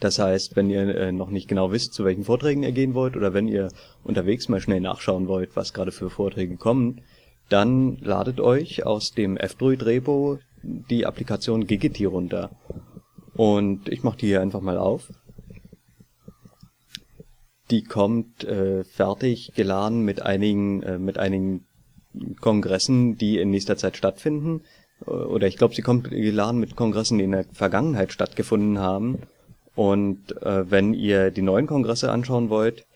Das 0.00 0.18
heißt, 0.18 0.56
wenn 0.56 0.70
ihr 0.70 0.94
äh, 0.96 1.12
noch 1.12 1.30
nicht 1.30 1.48
genau 1.48 1.70
wisst, 1.70 1.94
zu 1.94 2.04
welchen 2.04 2.24
Vorträgen 2.24 2.64
ihr 2.64 2.72
gehen 2.72 2.94
wollt, 2.94 3.16
oder 3.16 3.32
wenn 3.32 3.46
ihr 3.46 3.68
unterwegs 4.02 4.48
mal 4.48 4.60
schnell 4.60 4.80
nachschauen 4.80 5.28
wollt, 5.28 5.54
was 5.54 5.72
gerade 5.72 5.92
für 5.92 6.10
Vorträge 6.10 6.56
kommen, 6.56 7.02
dann 7.48 7.96
ladet 8.00 8.40
euch 8.40 8.84
aus 8.84 9.12
dem 9.12 9.36
F-Droid-Repo 9.36 10.38
die 10.62 11.06
Applikation 11.06 11.66
Gigiti 11.66 12.06
runter. 12.06 12.50
Und 13.34 13.88
ich 13.88 14.02
mache 14.02 14.18
die 14.18 14.26
hier 14.26 14.40
einfach 14.40 14.62
mal 14.62 14.78
auf. 14.78 15.12
Die 17.70 17.82
kommt 17.82 18.44
äh, 18.44 18.84
fertig 18.84 19.52
geladen 19.54 20.02
mit 20.02 20.22
einigen 20.22 20.82
äh, 20.82 20.98
mit 20.98 21.18
einigen 21.18 21.64
Kongressen, 22.40 23.18
die 23.18 23.38
in 23.38 23.50
nächster 23.50 23.76
Zeit 23.76 23.96
stattfinden. 23.96 24.62
Äh, 25.06 25.10
oder 25.10 25.46
ich 25.46 25.56
glaube, 25.56 25.74
sie 25.74 25.82
kommt 25.82 26.10
geladen 26.10 26.60
mit 26.60 26.76
Kongressen, 26.76 27.18
die 27.18 27.24
in 27.24 27.32
der 27.32 27.44
Vergangenheit 27.52 28.12
stattgefunden 28.12 28.78
haben. 28.78 29.18
Und 29.74 30.40
äh, 30.42 30.70
wenn 30.70 30.94
ihr 30.94 31.30
die 31.30 31.42
neuen 31.42 31.66
Kongresse 31.66 32.10
anschauen 32.10 32.48
wollt, 32.48 32.86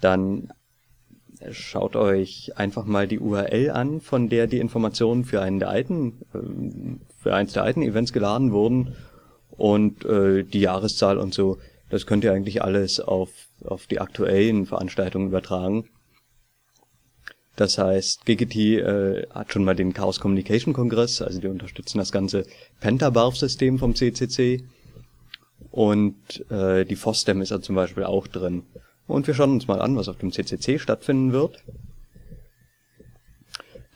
dann 0.00 0.52
schaut 1.50 1.96
euch 1.96 2.52
einfach 2.56 2.84
mal 2.84 3.06
die 3.06 3.18
URL 3.18 3.70
an, 3.70 4.00
von 4.00 4.28
der 4.28 4.46
die 4.46 4.58
Informationen 4.58 5.24
für 5.24 5.40
einen 5.40 5.58
der 5.58 5.70
alten, 5.70 6.20
äh, 6.34 6.38
für 7.22 7.34
eins 7.34 7.52
der 7.52 7.62
alten 7.62 7.82
Events 7.82 8.12
geladen 8.12 8.52
wurden 8.52 8.94
und 9.50 10.04
äh, 10.04 10.44
die 10.44 10.60
Jahreszahl 10.60 11.18
und 11.18 11.34
so. 11.34 11.58
Das 11.88 12.06
könnt 12.06 12.24
ihr 12.24 12.32
eigentlich 12.32 12.62
alles 12.62 13.00
auf 13.00 13.30
auf 13.64 13.86
die 13.86 14.00
aktuellen 14.00 14.66
Veranstaltungen 14.66 15.28
übertragen. 15.28 15.88
Das 17.56 17.78
heißt, 17.78 18.26
Gigity 18.26 18.76
äh, 18.76 19.26
hat 19.30 19.52
schon 19.52 19.64
mal 19.64 19.74
den 19.74 19.94
Chaos 19.94 20.20
Communication 20.20 20.74
Kongress, 20.74 21.22
also 21.22 21.40
die 21.40 21.48
unterstützen 21.48 21.98
das 21.98 22.12
ganze 22.12 22.46
Pentabarf-System 22.80 23.78
vom 23.78 23.94
CCC. 23.94 24.64
Und 25.70 26.50
äh, 26.50 26.84
die 26.84 26.96
FOSDEM 26.96 27.40
ist 27.40 27.50
da 27.50 27.60
zum 27.60 27.74
Beispiel 27.74 28.04
auch 28.04 28.26
drin. 28.26 28.64
Und 29.06 29.26
wir 29.26 29.34
schauen 29.34 29.52
uns 29.52 29.68
mal 29.68 29.80
an, 29.80 29.96
was 29.96 30.08
auf 30.08 30.18
dem 30.18 30.32
CCC 30.32 30.78
stattfinden 30.78 31.32
wird. 31.32 31.62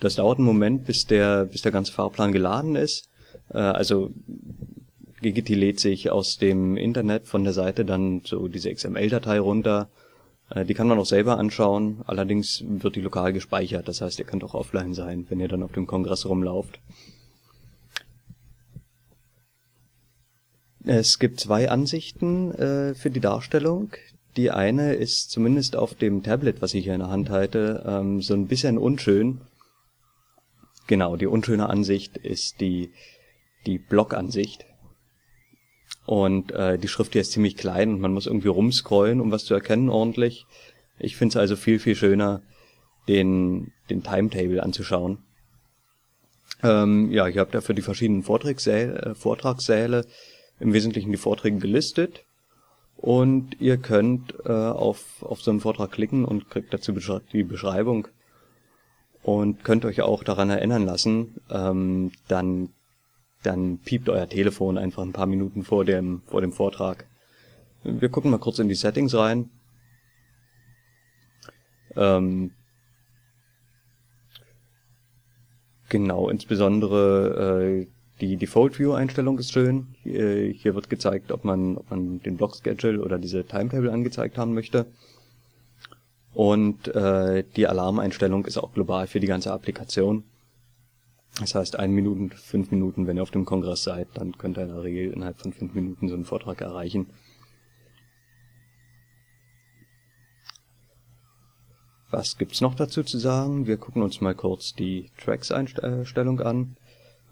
Das 0.00 0.14
dauert 0.14 0.38
einen 0.38 0.46
Moment, 0.46 0.86
bis 0.86 1.06
der, 1.06 1.44
bis 1.44 1.60
der 1.60 1.72
ganze 1.72 1.92
Fahrplan 1.92 2.32
geladen 2.32 2.76
ist. 2.76 3.10
Äh, 3.50 3.58
also 3.58 4.10
Gigiti 5.22 5.54
lädt 5.54 5.80
sich 5.80 6.11
aus 6.11 6.38
dem 6.38 6.76
Internet 6.76 7.26
von 7.26 7.44
der 7.44 7.52
Seite 7.52 7.85
dann 7.85 8.22
so 8.24 8.48
diese 8.48 8.72
XML-Datei 8.72 9.38
runter. 9.38 9.90
Äh, 10.50 10.64
die 10.64 10.74
kann 10.74 10.88
man 10.88 10.98
auch 10.98 11.06
selber 11.06 11.38
anschauen, 11.38 12.02
allerdings 12.06 12.64
wird 12.66 12.96
die 12.96 13.00
lokal 13.00 13.33
gespeichert, 13.33 13.88
das 13.88 14.00
heißt, 14.00 14.18
ihr 14.18 14.24
könnt 14.24 14.44
auch 14.44 14.54
offline 14.54 14.94
sein, 14.94 15.26
wenn 15.28 15.40
ihr 15.40 15.48
dann 15.48 15.62
auf 15.62 15.72
dem 15.72 15.87
Kongress 15.87 16.26
rumlauft. 16.26 16.80
Es 20.85 21.18
gibt 21.18 21.40
zwei 21.40 21.68
Ansichten 21.70 22.52
äh, 22.52 22.94
für 22.94 23.11
die 23.11 23.20
Darstellung. 23.20 23.90
Die 24.37 24.50
eine 24.50 24.94
ist 24.94 25.30
zumindest 25.30 25.76
auf 25.76 25.94
dem 25.94 26.22
Tablet, 26.22 26.62
was 26.62 26.72
ich 26.72 26.85
hier 26.85 26.94
in 26.94 27.00
der 27.00 27.11
Hand 27.11 27.28
halte, 27.28 27.85
ähm, 27.87 28.22
so 28.22 28.33
ein 28.35 28.46
bisschen 28.46 28.78
unschön. 28.78 29.42
genau, 30.87 31.16
die 31.16 31.26
unschöne 31.26 31.68
Ansicht 31.68 32.16
ist 32.16 32.61
die, 32.61 32.92
die 33.66 33.78
Blog-Ansicht. 33.78 34.64
Und 36.06 36.52
äh, 36.52 36.78
die 36.78 36.88
Schrift 36.88 37.12
hier 37.12 37.20
ist 37.20 37.32
ziemlich 37.32 37.56
klein 37.56 37.94
und 37.94 38.00
man 38.00 38.12
muss 38.12 38.26
irgendwie 38.26 38.48
rumscrollen, 38.48 39.20
um 39.20 39.30
was 39.30 39.44
zu 39.44 39.54
erkennen 39.54 39.90
ordentlich. 39.90 40.46
Ich 40.98 41.16
finde 41.16 41.32
es 41.32 41.36
also 41.36 41.56
viel, 41.56 41.78
viel 41.78 41.94
schöner, 41.94 42.42
den, 43.08 43.72
den 43.88 44.02
Timetable 44.02 44.62
anzuschauen. 44.62 45.18
Ähm, 46.62 47.10
ja, 47.10 47.26
ihr 47.28 47.40
habt 47.40 47.54
ja 47.54 47.60
für 47.60 47.74
die 47.74 47.82
verschiedenen 47.82 48.22
Vortragssäle, 48.22 49.02
äh, 49.02 49.14
Vortragssäle 49.14 50.06
im 50.58 50.72
Wesentlichen 50.72 51.10
die 51.10 51.18
Vorträge 51.18 51.58
gelistet. 51.58 52.24
Und 52.96 53.58
ihr 53.60 53.78
könnt 53.78 54.34
äh, 54.44 54.52
auf, 54.52 55.22
auf 55.22 55.40
so 55.40 55.50
einen 55.50 55.60
Vortrag 55.60 55.90
klicken 55.90 56.26
und 56.26 56.50
kriegt 56.50 56.74
dazu 56.74 56.92
die 57.32 57.44
Beschreibung 57.44 58.08
und 59.22 59.64
könnt 59.64 59.84
euch 59.84 60.02
auch 60.02 60.22
daran 60.22 60.50
erinnern 60.50 60.84
lassen, 60.84 61.36
ähm, 61.50 62.12
dann, 62.28 62.70
dann 63.42 63.79
piept 63.79 64.09
euer 64.09 64.29
Telefon 64.29 64.79
einfach 64.79 65.03
ein 65.03 65.12
paar 65.12 65.26
Minuten 65.26 65.64
vor 65.64 65.85
dem, 65.85 66.22
vor 66.26 66.40
dem 66.40 66.53
Vortrag. 66.53 67.07
Wir 67.83 68.09
gucken 68.09 68.31
mal 68.31 68.38
kurz 68.38 68.59
in 68.59 68.68
die 68.68 68.74
Settings 68.74 69.14
rein. 69.14 69.50
Ähm, 71.96 72.53
genau, 75.88 76.29
insbesondere 76.29 77.81
äh, 77.81 77.87
die 78.20 78.37
Default 78.37 78.79
View 78.79 78.92
Einstellung 78.92 79.38
ist 79.38 79.53
schön. 79.53 79.88
Hier, 80.03 80.53
hier 80.53 80.74
wird 80.74 80.90
gezeigt, 80.90 81.33
ob 81.33 81.44
man, 81.44 81.79
ob 81.79 81.90
man 81.90 82.20
den 82.20 82.37
Block 82.37 82.57
Schedule 82.57 83.03
oder 83.03 83.18
diese 83.18 83.44
Timetable 83.44 83.90
angezeigt 83.90 84.37
haben 84.37 84.53
möchte. 84.53 84.87
Und 86.35 86.88
äh, 86.88 87.44
die 87.57 87.66
Alarmeinstellung 87.66 88.44
ist 88.44 88.59
auch 88.59 88.72
global 88.72 89.07
für 89.07 89.20
die 89.20 89.26
ganze 89.26 89.53
Applikation. 89.53 90.24
Das 91.38 91.54
heißt, 91.54 91.76
ein 91.76 91.92
Minuten, 91.92 92.30
fünf 92.30 92.70
Minuten, 92.70 93.06
wenn 93.06 93.16
ihr 93.16 93.22
auf 93.22 93.30
dem 93.30 93.44
Kongress 93.44 93.84
seid, 93.84 94.08
dann 94.14 94.36
könnt 94.36 94.58
ihr 94.58 94.64
in 94.64 94.68
der 94.68 94.82
Regel 94.82 95.12
innerhalb 95.12 95.38
von 95.38 95.52
fünf 95.52 95.74
Minuten 95.74 96.08
so 96.08 96.14
einen 96.14 96.24
Vortrag 96.24 96.60
erreichen. 96.60 97.06
Was 102.10 102.36
gibt's 102.36 102.60
noch 102.60 102.74
dazu 102.74 103.04
zu 103.04 103.18
sagen? 103.18 103.66
Wir 103.66 103.76
gucken 103.76 104.02
uns 104.02 104.20
mal 104.20 104.34
kurz 104.34 104.74
die 104.74 105.10
Tracks-Einstellung 105.18 106.40
an. 106.40 106.76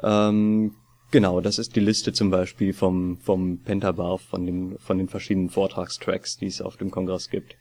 Ähm, 0.01 0.77
genau, 1.11 1.41
das 1.41 1.59
ist 1.59 1.75
die 1.75 1.81
Liste 1.81 2.13
zum 2.13 2.31
Beispiel 2.31 2.73
vom, 2.73 3.19
vom 3.19 3.59
Pentabar, 3.59 4.19
von 4.19 4.47
den, 4.47 4.79
von 4.79 4.99
den 4.99 5.09
verschiedenen 5.09 5.51
Vortragstracks, 5.51 6.37
die 6.37 6.47
es 6.47 6.63
auf 6.63 6.77
dem 6.77 6.93
Kongress 6.93 7.29
gibt. 7.29 7.57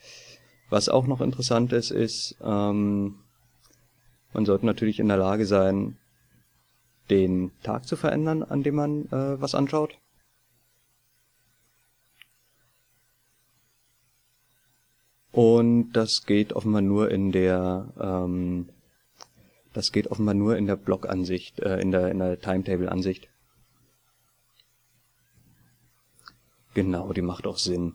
Was 0.69 0.89
auch 0.89 1.08
noch 1.08 1.21
interessant 1.21 1.73
ist, 1.73 1.89
ist, 1.89 2.38
ähm, 2.43 3.15
man 4.34 4.45
sollte 4.45 4.67
natürlich 4.67 5.00
in 5.00 5.08
der 5.08 5.17
Lage 5.17 5.47
sein, 5.47 5.97
den 7.10 7.52
Tag 7.63 7.86
zu 7.86 7.96
verändern, 7.96 8.43
an 8.43 8.63
dem 8.63 8.76
man 8.76 9.06
äh, 9.08 9.41
was 9.41 9.56
anschaut. 9.56 9.98
Und 15.32 15.91
das 15.93 16.26
geht 16.26 16.54
offenbar 16.54 16.82
nur 16.82 17.12
in 17.12 17.32
der 17.32 17.93
ähm, 18.00 18.70
das 19.78 19.91
geht 19.91 20.08
offenbar 20.08 20.34
nur 20.34 20.58
in 20.58 20.65
der 20.65 20.76
Block-Ansicht, 20.76 21.60
äh, 21.60 21.80
in 21.80 21.91
der, 21.91 22.10
in 22.10 22.17
der 22.17 22.39
Timetable-Ansicht. 22.39 23.30
Genau, 26.74 27.13
die 27.13 27.22
macht 27.22 27.46
auch 27.46 27.60
Sinn. 27.60 27.93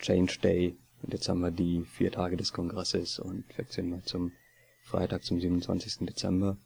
Change 0.00 0.40
Day. 0.42 0.76
Und 1.02 1.12
jetzt 1.12 1.28
haben 1.28 1.38
wir 1.38 1.52
die 1.52 1.84
vier 1.84 2.10
Tage 2.10 2.36
des 2.36 2.52
Kongresses 2.52 3.20
und 3.20 3.44
wechseln 3.56 3.90
mal 3.90 4.02
zum 4.02 4.32
Freitag, 4.82 5.22
zum 5.22 5.40
27. 5.40 6.04
Dezember. 6.04 6.56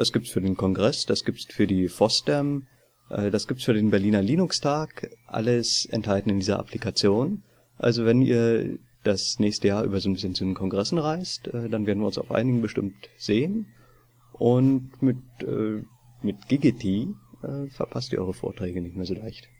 Das 0.00 0.12
gibt's 0.12 0.30
für 0.30 0.40
den 0.40 0.56
Kongress, 0.56 1.04
das 1.04 1.26
gibt's 1.26 1.44
für 1.44 1.66
die 1.66 1.86
FOSDEM, 1.86 2.66
äh, 3.10 3.30
das 3.30 3.46
gibt's 3.46 3.64
für 3.64 3.74
den 3.74 3.90
Berliner 3.90 4.22
Linux-Tag, 4.22 5.10
alles 5.26 5.84
enthalten 5.84 6.30
in 6.30 6.38
dieser 6.38 6.58
Applikation. 6.58 7.42
Also 7.76 8.06
wenn 8.06 8.22
ihr 8.22 8.78
das 9.04 9.38
nächste 9.38 9.68
Jahr 9.68 9.84
über 9.84 10.00
so 10.00 10.08
ein 10.08 10.14
bisschen 10.14 10.34
zu 10.34 10.44
den 10.44 10.54
Kongressen 10.54 10.96
reist, 10.96 11.48
äh, 11.48 11.68
dann 11.68 11.84
werden 11.84 11.98
wir 11.98 12.06
uns 12.06 12.16
auf 12.16 12.30
einigen 12.30 12.62
bestimmt 12.62 12.94
sehen. 13.18 13.66
Und 14.32 15.02
mit, 15.02 15.18
äh, 15.42 15.82
mit 16.22 16.48
Gigity 16.48 17.14
äh, 17.42 17.66
verpasst 17.66 18.14
ihr 18.14 18.20
eure 18.20 18.32
Vorträge 18.32 18.80
nicht 18.80 18.96
mehr 18.96 19.04
so 19.04 19.12
leicht. 19.12 19.50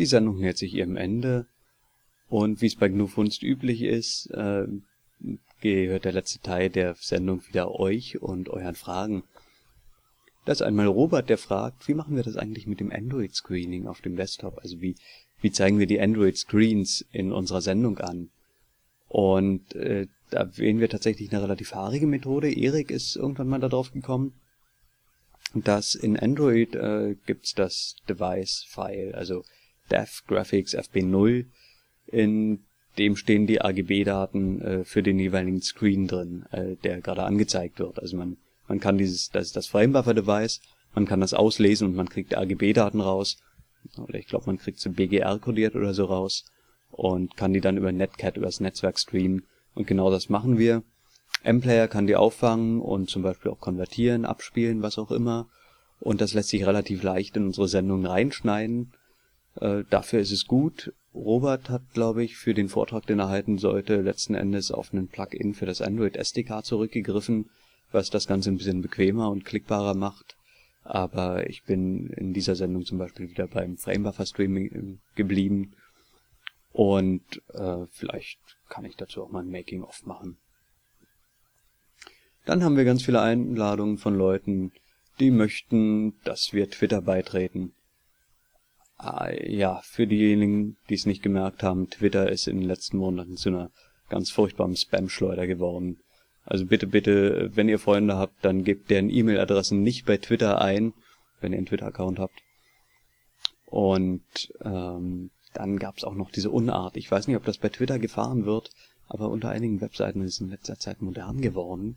Die 0.00 0.06
Sendung 0.06 0.38
nähert 0.38 0.56
sich 0.56 0.72
ihrem 0.72 0.96
Ende. 0.96 1.44
Und 2.30 2.62
wie 2.62 2.68
es 2.68 2.76
bei 2.76 2.88
GNU 2.88 3.06
Funst 3.06 3.42
üblich 3.42 3.82
ist, 3.82 4.30
äh, 4.30 4.66
gehört 5.60 6.06
der 6.06 6.12
letzte 6.12 6.40
Teil 6.40 6.70
der 6.70 6.94
Sendung 6.94 7.46
wieder 7.46 7.78
euch 7.78 8.22
und 8.22 8.48
euren 8.48 8.76
Fragen. 8.76 9.24
Da 10.46 10.52
ist 10.52 10.62
einmal 10.62 10.86
Robert, 10.86 11.28
der 11.28 11.36
fragt, 11.36 11.86
wie 11.86 11.92
machen 11.92 12.16
wir 12.16 12.22
das 12.22 12.38
eigentlich 12.38 12.66
mit 12.66 12.80
dem 12.80 12.90
Android-Screening 12.90 13.86
auf 13.88 14.00
dem 14.00 14.16
Desktop? 14.16 14.56
Also 14.62 14.80
wie, 14.80 14.96
wie 15.42 15.52
zeigen 15.52 15.78
wir 15.78 15.86
die 15.86 16.00
Android-Screens 16.00 17.04
in 17.12 17.30
unserer 17.30 17.60
Sendung 17.60 17.98
an? 17.98 18.30
Und 19.06 19.74
äh, 19.74 20.06
da 20.30 20.56
wählen 20.56 20.80
wir 20.80 20.88
tatsächlich 20.88 21.30
eine 21.30 21.42
relativ 21.42 21.74
haarige 21.74 22.06
Methode. 22.06 22.50
Erik 22.50 22.90
ist 22.90 23.16
irgendwann 23.16 23.48
mal 23.48 23.60
darauf 23.60 23.92
gekommen, 23.92 24.32
dass 25.52 25.94
in 25.94 26.18
Android 26.18 26.74
äh, 26.74 27.16
gibt's 27.26 27.52
das 27.52 27.96
Device-File, 28.08 29.14
also 29.14 29.44
dev 29.90 30.22
graphics 30.26 30.76
fb0, 30.76 31.46
in 32.06 32.64
dem 32.98 33.16
stehen 33.16 33.46
die 33.46 33.60
AGB-Daten 33.60 34.60
äh, 34.60 34.84
für 34.84 35.02
den 35.02 35.18
jeweiligen 35.18 35.62
Screen 35.62 36.06
drin, 36.06 36.44
äh, 36.50 36.76
der 36.76 37.00
gerade 37.00 37.22
angezeigt 37.22 37.78
wird. 37.78 37.98
Also 37.98 38.16
man 38.16 38.36
man 38.70 38.78
kann 38.78 38.98
dieses, 38.98 39.30
das 39.30 39.46
ist 39.46 39.56
das 39.56 39.66
Framebuffer-Device, 39.66 40.60
man 40.94 41.04
kann 41.04 41.20
das 41.20 41.34
auslesen 41.34 41.88
und 41.88 41.96
man 41.96 42.08
kriegt 42.08 42.36
RGB-Daten 42.36 43.00
raus. 43.00 43.38
Oder 43.98 44.14
ich 44.14 44.28
glaube, 44.28 44.46
man 44.46 44.58
kriegt 44.58 44.78
sie 44.78 44.90
BGR 44.90 45.40
kodiert 45.40 45.74
oder 45.74 45.92
so 45.92 46.04
raus 46.04 46.44
und 46.92 47.36
kann 47.36 47.52
die 47.52 47.60
dann 47.60 47.76
über 47.76 47.90
Netcat, 47.90 48.36
übers 48.36 48.60
Netzwerk 48.60 49.00
streamen. 49.00 49.44
Und 49.74 49.88
genau 49.88 50.12
das 50.12 50.28
machen 50.28 50.56
wir. 50.56 50.84
M-Player 51.42 51.88
kann 51.88 52.06
die 52.06 52.14
auffangen 52.14 52.80
und 52.80 53.10
zum 53.10 53.22
Beispiel 53.22 53.50
auch 53.50 53.58
konvertieren, 53.58 54.24
abspielen, 54.24 54.82
was 54.82 54.98
auch 54.98 55.10
immer. 55.10 55.48
Und 55.98 56.20
das 56.20 56.32
lässt 56.32 56.50
sich 56.50 56.64
relativ 56.64 57.02
leicht 57.02 57.36
in 57.36 57.46
unsere 57.46 57.66
Sendung 57.66 58.06
reinschneiden. 58.06 58.92
Äh, 59.60 59.84
dafür 59.90 60.20
ist 60.20 60.32
es 60.32 60.46
gut. 60.46 60.92
Robert 61.14 61.70
hat, 61.70 61.82
glaube 61.92 62.24
ich, 62.24 62.36
für 62.36 62.54
den 62.54 62.68
Vortrag, 62.68 63.06
den 63.06 63.18
er 63.18 63.28
halten 63.28 63.58
sollte, 63.58 64.00
letzten 64.00 64.34
Endes 64.34 64.70
auf 64.70 64.92
einen 64.92 65.08
Plugin 65.08 65.54
für 65.54 65.66
das 65.66 65.82
Android 65.82 66.16
SDK 66.16 66.64
zurückgegriffen, 66.64 67.50
was 67.92 68.10
das 68.10 68.26
Ganze 68.26 68.50
ein 68.50 68.56
bisschen 68.56 68.82
bequemer 68.82 69.30
und 69.30 69.44
klickbarer 69.44 69.94
macht. 69.94 70.36
Aber 70.82 71.48
ich 71.48 71.64
bin 71.64 72.08
in 72.10 72.32
dieser 72.32 72.56
Sendung 72.56 72.84
zum 72.84 72.98
Beispiel 72.98 73.28
wieder 73.28 73.46
beim 73.46 73.76
Framebuffer 73.76 74.26
Streaming 74.26 74.66
äh, 74.72 75.16
geblieben. 75.16 75.72
Und 76.72 77.42
äh, 77.52 77.86
vielleicht 77.90 78.38
kann 78.68 78.84
ich 78.84 78.96
dazu 78.96 79.22
auch 79.22 79.30
mal 79.30 79.42
ein 79.42 79.50
Making-of 79.50 80.06
machen. 80.06 80.38
Dann 82.46 82.64
haben 82.64 82.76
wir 82.76 82.84
ganz 82.84 83.04
viele 83.04 83.20
Einladungen 83.20 83.98
von 83.98 84.14
Leuten, 84.14 84.72
die 85.18 85.30
möchten, 85.30 86.14
dass 86.24 86.52
wir 86.52 86.70
Twitter 86.70 87.02
beitreten. 87.02 87.74
Ah, 89.02 89.30
ja, 89.30 89.80
für 89.82 90.06
diejenigen, 90.06 90.76
die 90.90 90.94
es 90.94 91.06
nicht 91.06 91.22
gemerkt 91.22 91.62
haben, 91.62 91.88
Twitter 91.88 92.30
ist 92.30 92.46
in 92.46 92.58
den 92.58 92.68
letzten 92.68 92.98
Monaten 92.98 93.38
zu 93.38 93.48
einer 93.48 93.70
ganz 94.10 94.30
furchtbaren 94.30 94.76
Spam-Schleuder 94.76 95.46
geworden. 95.46 96.00
Also 96.44 96.66
bitte, 96.66 96.86
bitte, 96.86 97.50
wenn 97.56 97.70
ihr 97.70 97.78
Freunde 97.78 98.18
habt, 98.18 98.44
dann 98.44 98.62
gebt 98.62 98.90
deren 98.90 99.08
E-Mail-Adressen 99.08 99.82
nicht 99.82 100.04
bei 100.04 100.18
Twitter 100.18 100.60
ein, 100.60 100.92
wenn 101.40 101.52
ihr 101.52 101.56
einen 101.56 101.66
Twitter-Account 101.66 102.18
habt. 102.18 102.42
Und 103.64 104.52
ähm, 104.60 105.30
dann 105.54 105.78
gab 105.78 105.96
es 105.96 106.04
auch 106.04 106.14
noch 106.14 106.30
diese 106.30 106.50
Unart. 106.50 106.98
Ich 106.98 107.10
weiß 107.10 107.26
nicht, 107.26 107.36
ob 107.38 107.44
das 107.46 107.56
bei 107.56 107.70
Twitter 107.70 107.98
gefahren 107.98 108.44
wird, 108.44 108.70
aber 109.08 109.30
unter 109.30 109.48
einigen 109.48 109.80
Webseiten 109.80 110.20
ist 110.20 110.34
es 110.34 110.40
in 110.42 110.50
letzter 110.50 110.78
Zeit 110.78 111.00
modern 111.00 111.40
geworden. 111.40 111.96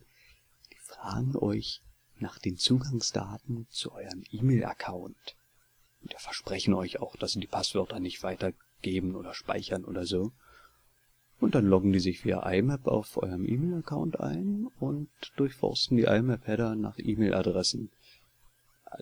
Die 0.72 0.80
fragen 0.80 1.36
euch 1.36 1.82
nach 2.18 2.38
den 2.38 2.56
Zugangsdaten 2.56 3.66
zu 3.68 3.92
eurem 3.92 4.24
E-Mail-Account. 4.32 5.36
Und 6.04 6.12
die 6.12 6.22
versprechen 6.22 6.74
euch 6.74 7.00
auch, 7.00 7.16
dass 7.16 7.32
sie 7.32 7.40
die 7.40 7.46
Passwörter 7.46 7.98
nicht 7.98 8.22
weitergeben 8.22 9.16
oder 9.16 9.32
speichern 9.32 9.86
oder 9.86 10.04
so. 10.04 10.32
Und 11.40 11.54
dann 11.54 11.64
loggen 11.64 11.94
die 11.94 11.98
sich 11.98 12.26
via 12.26 12.46
IMAP 12.46 12.86
auf 12.86 13.16
eurem 13.16 13.48
E-Mail-Account 13.48 14.20
ein 14.20 14.68
und 14.80 15.08
durchforsten 15.36 15.96
die 15.96 16.02
IMAP-Header 16.02 16.74
nach 16.74 16.98
E-Mail-Adressen. 16.98 17.90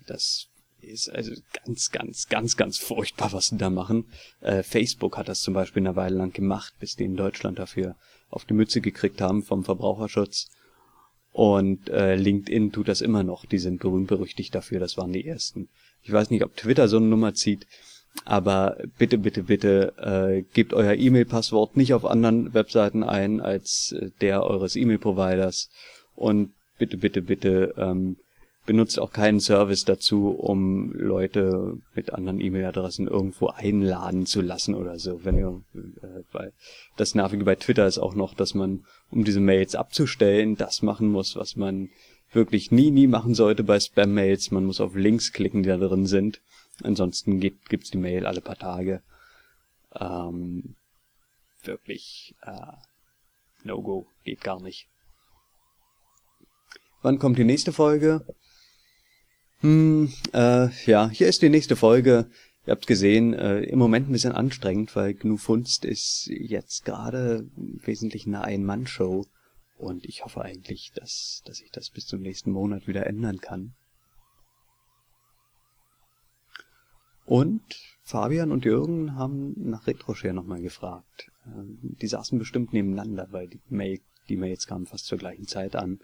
Das 0.06 0.46
ist 0.80 1.08
also 1.08 1.32
ganz, 1.64 1.90
ganz, 1.90 2.28
ganz, 2.28 2.56
ganz 2.56 2.78
furchtbar, 2.78 3.32
was 3.32 3.50
die 3.50 3.58
da 3.58 3.68
machen. 3.68 4.06
Äh, 4.40 4.62
Facebook 4.62 5.16
hat 5.16 5.28
das 5.28 5.40
zum 5.42 5.54
Beispiel 5.54 5.82
eine 5.82 5.96
Weile 5.96 6.16
lang 6.16 6.32
gemacht, 6.32 6.72
bis 6.78 6.94
die 6.94 7.04
in 7.04 7.16
Deutschland 7.16 7.58
dafür 7.58 7.96
auf 8.30 8.44
die 8.44 8.54
Mütze 8.54 8.80
gekriegt 8.80 9.20
haben 9.20 9.42
vom 9.42 9.64
Verbraucherschutz. 9.64 10.50
Und 11.32 11.88
äh, 11.88 12.14
LinkedIn 12.14 12.70
tut 12.70 12.86
das 12.86 13.00
immer 13.00 13.24
noch. 13.24 13.44
Die 13.44 13.58
sind 13.58 13.80
berühmt 13.80 14.06
berüchtigt 14.06 14.54
dafür. 14.54 14.78
Das 14.78 14.96
waren 14.96 15.12
die 15.12 15.26
ersten. 15.26 15.68
Ich 16.02 16.12
weiß 16.12 16.30
nicht, 16.30 16.44
ob 16.44 16.56
Twitter 16.56 16.88
so 16.88 16.96
eine 16.96 17.06
Nummer 17.06 17.34
zieht. 17.34 17.66
Aber 18.24 18.76
bitte, 18.98 19.18
bitte, 19.18 19.44
bitte 19.44 19.94
äh, 19.98 20.42
gebt 20.52 20.74
euer 20.74 20.94
E-Mail-Passwort 20.94 21.76
nicht 21.76 21.94
auf 21.94 22.04
anderen 22.04 22.52
Webseiten 22.54 23.02
ein 23.02 23.40
als 23.40 23.94
äh, 23.98 24.10
der 24.20 24.44
eures 24.44 24.76
E-Mail-Providers. 24.76 25.70
Und 26.14 26.52
bitte, 26.78 26.98
bitte, 26.98 27.22
bitte 27.22 27.74
ähm, 27.78 28.16
benutzt 28.64 29.00
auch 29.00 29.12
keinen 29.12 29.40
Service 29.40 29.84
dazu, 29.84 30.28
um 30.30 30.92
Leute 30.92 31.78
mit 31.94 32.12
anderen 32.12 32.40
E-Mail-Adressen 32.40 33.08
irgendwo 33.08 33.48
einladen 33.48 34.26
zu 34.26 34.40
lassen 34.40 34.74
oder 34.74 34.98
so. 34.98 35.24
Wenn 35.24 35.38
ihr, 35.38 35.62
äh, 35.74 36.22
weil 36.32 36.52
das 36.96 37.14
Nervige 37.14 37.44
bei 37.44 37.56
Twitter 37.56 37.86
ist 37.86 37.98
auch 37.98 38.14
noch, 38.14 38.34
dass 38.34 38.54
man, 38.54 38.84
um 39.10 39.24
diese 39.24 39.40
Mails 39.40 39.74
abzustellen, 39.74 40.56
das 40.56 40.82
machen 40.82 41.08
muss, 41.08 41.34
was 41.34 41.56
man 41.56 41.88
wirklich 42.32 42.70
nie, 42.70 42.90
nie 42.90 43.06
machen 43.06 43.34
sollte 43.34 43.64
bei 43.64 43.78
Spam-Mails. 43.78 44.50
Man 44.50 44.64
muss 44.64 44.80
auf 44.80 44.94
Links 44.94 45.32
klicken, 45.32 45.62
die 45.62 45.68
da 45.68 45.76
drin 45.76 46.06
sind. 46.06 46.40
Ansonsten 46.82 47.40
gibt, 47.40 47.68
gibt's 47.68 47.90
die 47.90 47.98
Mail 47.98 48.26
alle 48.26 48.40
paar 48.40 48.56
Tage. 48.56 49.02
Ähm, 49.94 50.76
wirklich, 51.62 52.34
äh, 52.42 52.72
No-Go, 53.64 54.06
geht 54.24 54.42
gar 54.42 54.60
nicht. 54.60 54.88
Wann 57.02 57.18
kommt 57.18 57.38
die 57.38 57.44
nächste 57.44 57.72
Folge? 57.72 58.24
Hm, 59.60 60.12
äh, 60.32 60.68
ja, 60.86 61.08
hier 61.08 61.28
ist 61.28 61.42
die 61.42 61.48
nächste 61.48 61.76
Folge. 61.76 62.30
Ihr 62.66 62.70
habt 62.70 62.86
gesehen, 62.86 63.34
äh, 63.34 63.60
im 63.62 63.78
Moment 63.78 64.08
ein 64.08 64.12
bisschen 64.12 64.32
anstrengend, 64.32 64.94
weil 64.94 65.14
GNU 65.14 65.36
Funst 65.36 65.84
ist 65.84 66.28
jetzt 66.28 66.84
gerade 66.84 67.48
wesentlich 67.56 68.26
eine 68.26 68.42
Ein-Mann-Show. 68.42 69.26
Und 69.82 70.04
ich 70.04 70.24
hoffe 70.24 70.42
eigentlich, 70.42 70.92
dass, 70.94 71.42
dass 71.44 71.60
ich 71.60 71.72
das 71.72 71.90
bis 71.90 72.06
zum 72.06 72.20
nächsten 72.20 72.52
Monat 72.52 72.86
wieder 72.86 73.04
ändern 73.04 73.40
kann. 73.40 73.74
Und 77.24 77.62
Fabian 78.04 78.52
und 78.52 78.64
Jürgen 78.64 79.16
haben 79.16 79.54
nach 79.56 79.88
RetroShare 79.88 80.34
nochmal 80.34 80.62
gefragt. 80.62 81.32
Ähm, 81.46 81.78
die 81.82 82.06
saßen 82.06 82.38
bestimmt 82.38 82.72
nebeneinander, 82.72 83.26
weil 83.32 83.48
die, 83.48 83.60
Mail, 83.70 84.00
die 84.28 84.36
Mails 84.36 84.68
kamen 84.68 84.86
fast 84.86 85.06
zur 85.06 85.18
gleichen 85.18 85.48
Zeit 85.48 85.74
an. 85.74 85.98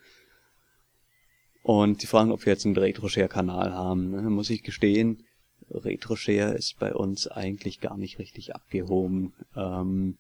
Und 1.62 2.02
die 2.02 2.06
fragen, 2.06 2.32
ob 2.32 2.44
wir 2.46 2.52
jetzt 2.52 2.66
einen 2.66 2.76
RetroShare-Kanal 2.76 3.72
haben. 3.72 4.10
Da 4.10 4.22
muss 4.22 4.50
ich 4.50 4.64
gestehen, 4.64 5.22
RetroShare 5.70 6.54
ist 6.54 6.80
bei 6.80 6.92
uns 6.92 7.28
eigentlich 7.28 7.80
gar 7.80 7.96
nicht 7.96 8.18
richtig 8.18 8.56
abgehoben. 8.56 9.34
Ähm, 9.54 10.18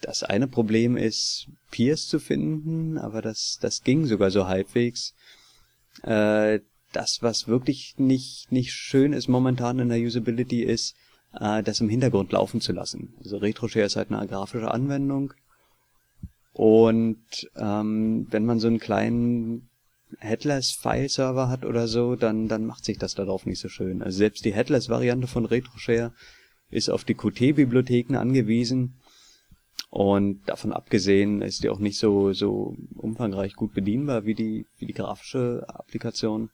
das 0.00 0.22
eine 0.22 0.46
Problem 0.46 0.96
ist, 0.96 1.48
Peers 1.70 2.06
zu 2.06 2.18
finden, 2.18 2.98
aber 2.98 3.22
das, 3.22 3.58
das 3.60 3.82
ging 3.82 4.06
sogar 4.06 4.30
so 4.30 4.46
halbwegs. 4.46 5.14
Äh, 6.02 6.60
das, 6.92 7.22
was 7.22 7.48
wirklich 7.48 7.94
nicht, 7.98 8.50
nicht 8.50 8.72
schön 8.72 9.12
ist 9.12 9.28
momentan 9.28 9.78
in 9.78 9.88
der 9.88 9.98
Usability, 9.98 10.62
ist, 10.62 10.94
äh, 11.38 11.62
das 11.62 11.80
im 11.80 11.88
Hintergrund 11.88 12.32
laufen 12.32 12.60
zu 12.60 12.72
lassen. 12.72 13.14
Also 13.22 13.38
RetroShare 13.38 13.86
ist 13.86 13.96
halt 13.96 14.10
eine 14.10 14.26
grafische 14.26 14.70
Anwendung. 14.70 15.32
Und 16.52 17.50
ähm, 17.56 18.26
wenn 18.30 18.46
man 18.46 18.60
so 18.60 18.68
einen 18.68 18.78
kleinen 18.78 19.68
Headless-File-Server 20.18 21.48
hat 21.48 21.64
oder 21.64 21.88
so, 21.88 22.16
dann, 22.16 22.48
dann 22.48 22.64
macht 22.64 22.84
sich 22.84 22.98
das 22.98 23.14
darauf 23.14 23.44
nicht 23.44 23.60
so 23.60 23.68
schön. 23.68 24.02
Also 24.02 24.18
selbst 24.18 24.44
die 24.44 24.54
Headless-Variante 24.54 25.26
von 25.26 25.44
RetroShare 25.44 26.12
ist 26.70 26.88
auf 26.88 27.04
die 27.04 27.14
Qt-Bibliotheken 27.14 28.16
angewiesen. 28.16 28.94
Und 29.88 30.48
davon 30.48 30.72
abgesehen 30.72 31.42
ist 31.42 31.62
die 31.62 31.70
auch 31.70 31.78
nicht 31.78 31.98
so, 31.98 32.32
so 32.32 32.76
umfangreich 32.94 33.54
gut 33.54 33.72
bedienbar 33.72 34.24
wie 34.24 34.34
die, 34.34 34.66
wie 34.78 34.86
die 34.86 34.92
grafische 34.92 35.64
Applikation. 35.68 36.50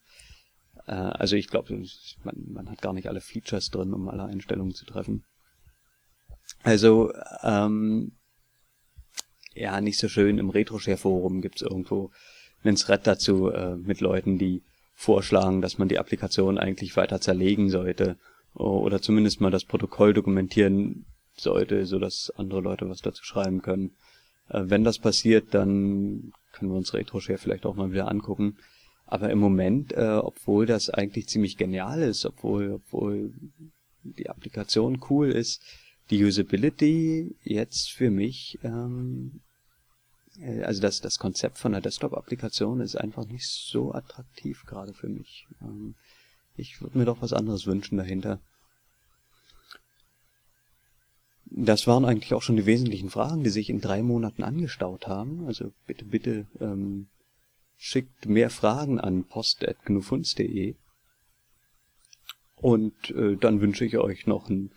Äh, 0.86 0.92
also 0.92 1.36
ich 1.36 1.48
glaube, 1.48 1.82
man, 2.24 2.34
man 2.52 2.70
hat 2.70 2.82
gar 2.82 2.92
nicht 2.92 3.08
alle 3.08 3.20
Features 3.20 3.70
drin, 3.70 3.94
um 3.94 4.08
alle 4.08 4.24
Einstellungen 4.24 4.74
zu 4.74 4.84
treffen. 4.84 5.24
Also, 6.62 7.12
ähm, 7.42 8.12
ja, 9.54 9.80
nicht 9.80 9.98
so 9.98 10.08
schön. 10.08 10.38
Im 10.38 10.50
RetroShare-Forum 10.50 11.40
gibt's 11.40 11.62
irgendwo 11.62 12.10
einen 12.62 12.76
Thread 12.76 13.06
dazu 13.06 13.50
äh, 13.50 13.76
mit 13.76 14.00
Leuten, 14.00 14.38
die 14.38 14.62
vorschlagen, 14.94 15.62
dass 15.62 15.78
man 15.78 15.88
die 15.88 15.98
Applikation 15.98 16.58
eigentlich 16.58 16.96
weiter 16.96 17.20
zerlegen 17.20 17.70
sollte 17.70 18.18
oder 18.54 19.00
zumindest 19.00 19.40
mal 19.40 19.50
das 19.50 19.64
Protokoll 19.64 20.12
dokumentieren 20.12 21.06
sollte, 21.36 21.86
so 21.86 21.98
dass 21.98 22.32
andere 22.36 22.60
Leute 22.60 22.88
was 22.88 23.00
dazu 23.00 23.24
schreiben 23.24 23.62
können. 23.62 23.92
Äh, 24.48 24.62
wenn 24.64 24.84
das 24.84 24.98
passiert, 24.98 25.54
dann 25.54 26.32
können 26.52 26.70
wir 26.70 26.76
uns 26.76 26.94
RetroShare 26.94 27.38
vielleicht 27.38 27.66
auch 27.66 27.76
mal 27.76 27.92
wieder 27.92 28.08
angucken. 28.08 28.56
Aber 29.06 29.30
im 29.30 29.38
Moment, 29.38 29.92
äh, 29.92 30.20
obwohl 30.22 30.66
das 30.66 30.88
eigentlich 30.88 31.28
ziemlich 31.28 31.56
genial 31.56 32.00
ist, 32.00 32.24
obwohl, 32.24 32.72
obwohl 32.72 33.32
die 34.02 34.28
Applikation 34.28 35.00
cool 35.10 35.30
ist, 35.30 35.62
die 36.10 36.24
Usability 36.24 37.34
jetzt 37.42 37.90
für 37.90 38.10
mich 38.10 38.58
ähm, 38.62 39.40
äh, 40.38 40.62
also 40.62 40.80
das, 40.80 41.00
das 41.00 41.18
Konzept 41.18 41.58
von 41.58 41.72
der 41.72 41.80
Desktop-Applikation 41.80 42.80
ist 42.80 42.96
einfach 42.96 43.26
nicht 43.26 43.46
so 43.48 43.92
attraktiv 43.92 44.64
gerade 44.66 44.92
für 44.92 45.08
mich. 45.08 45.46
Ähm, 45.60 45.94
ich 46.56 46.80
würde 46.80 46.98
mir 46.98 47.04
doch 47.04 47.22
was 47.22 47.32
anderes 47.32 47.66
wünschen 47.66 47.96
dahinter. 47.96 48.40
Das 51.54 51.86
waren 51.86 52.06
eigentlich 52.06 52.32
auch 52.32 52.40
schon 52.40 52.56
die 52.56 52.64
wesentlichen 52.64 53.10
Fragen, 53.10 53.44
die 53.44 53.50
sich 53.50 53.68
in 53.68 53.82
drei 53.82 54.02
Monaten 54.02 54.42
angestaut 54.42 55.06
haben. 55.06 55.46
Also 55.46 55.72
bitte, 55.86 56.04
bitte 56.06 56.46
ähm, 56.60 57.08
schickt 57.76 58.26
mehr 58.26 58.48
Fragen 58.48 58.98
an 58.98 59.24
post.gnufunz.de. 59.24 60.76
Und 62.56 63.10
äh, 63.10 63.36
dann 63.36 63.60
wünsche 63.60 63.84
ich 63.84 63.98
euch 63.98 64.26
noch 64.26 64.48
einen 64.48 64.70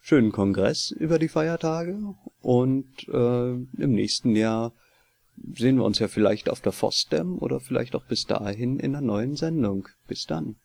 schönen 0.00 0.32
Kongress 0.32 0.90
über 0.90 1.18
die 1.18 1.28
Feiertage 1.28 2.14
und 2.40 3.08
äh, 3.08 3.50
im 3.52 3.92
nächsten 3.92 4.36
Jahr 4.36 4.72
sehen 5.54 5.76
wir 5.76 5.84
uns 5.84 5.98
ja 5.98 6.08
vielleicht 6.08 6.50
auf 6.50 6.60
der 6.60 6.72
FOSDEM 6.72 7.38
oder 7.38 7.60
vielleicht 7.60 7.94
auch 7.94 8.04
bis 8.04 8.24
dahin 8.24 8.80
in 8.80 8.96
einer 8.96 9.06
neuen 9.06 9.36
Sendung. 9.36 9.88
Bis 10.06 10.26
dann. 10.26 10.56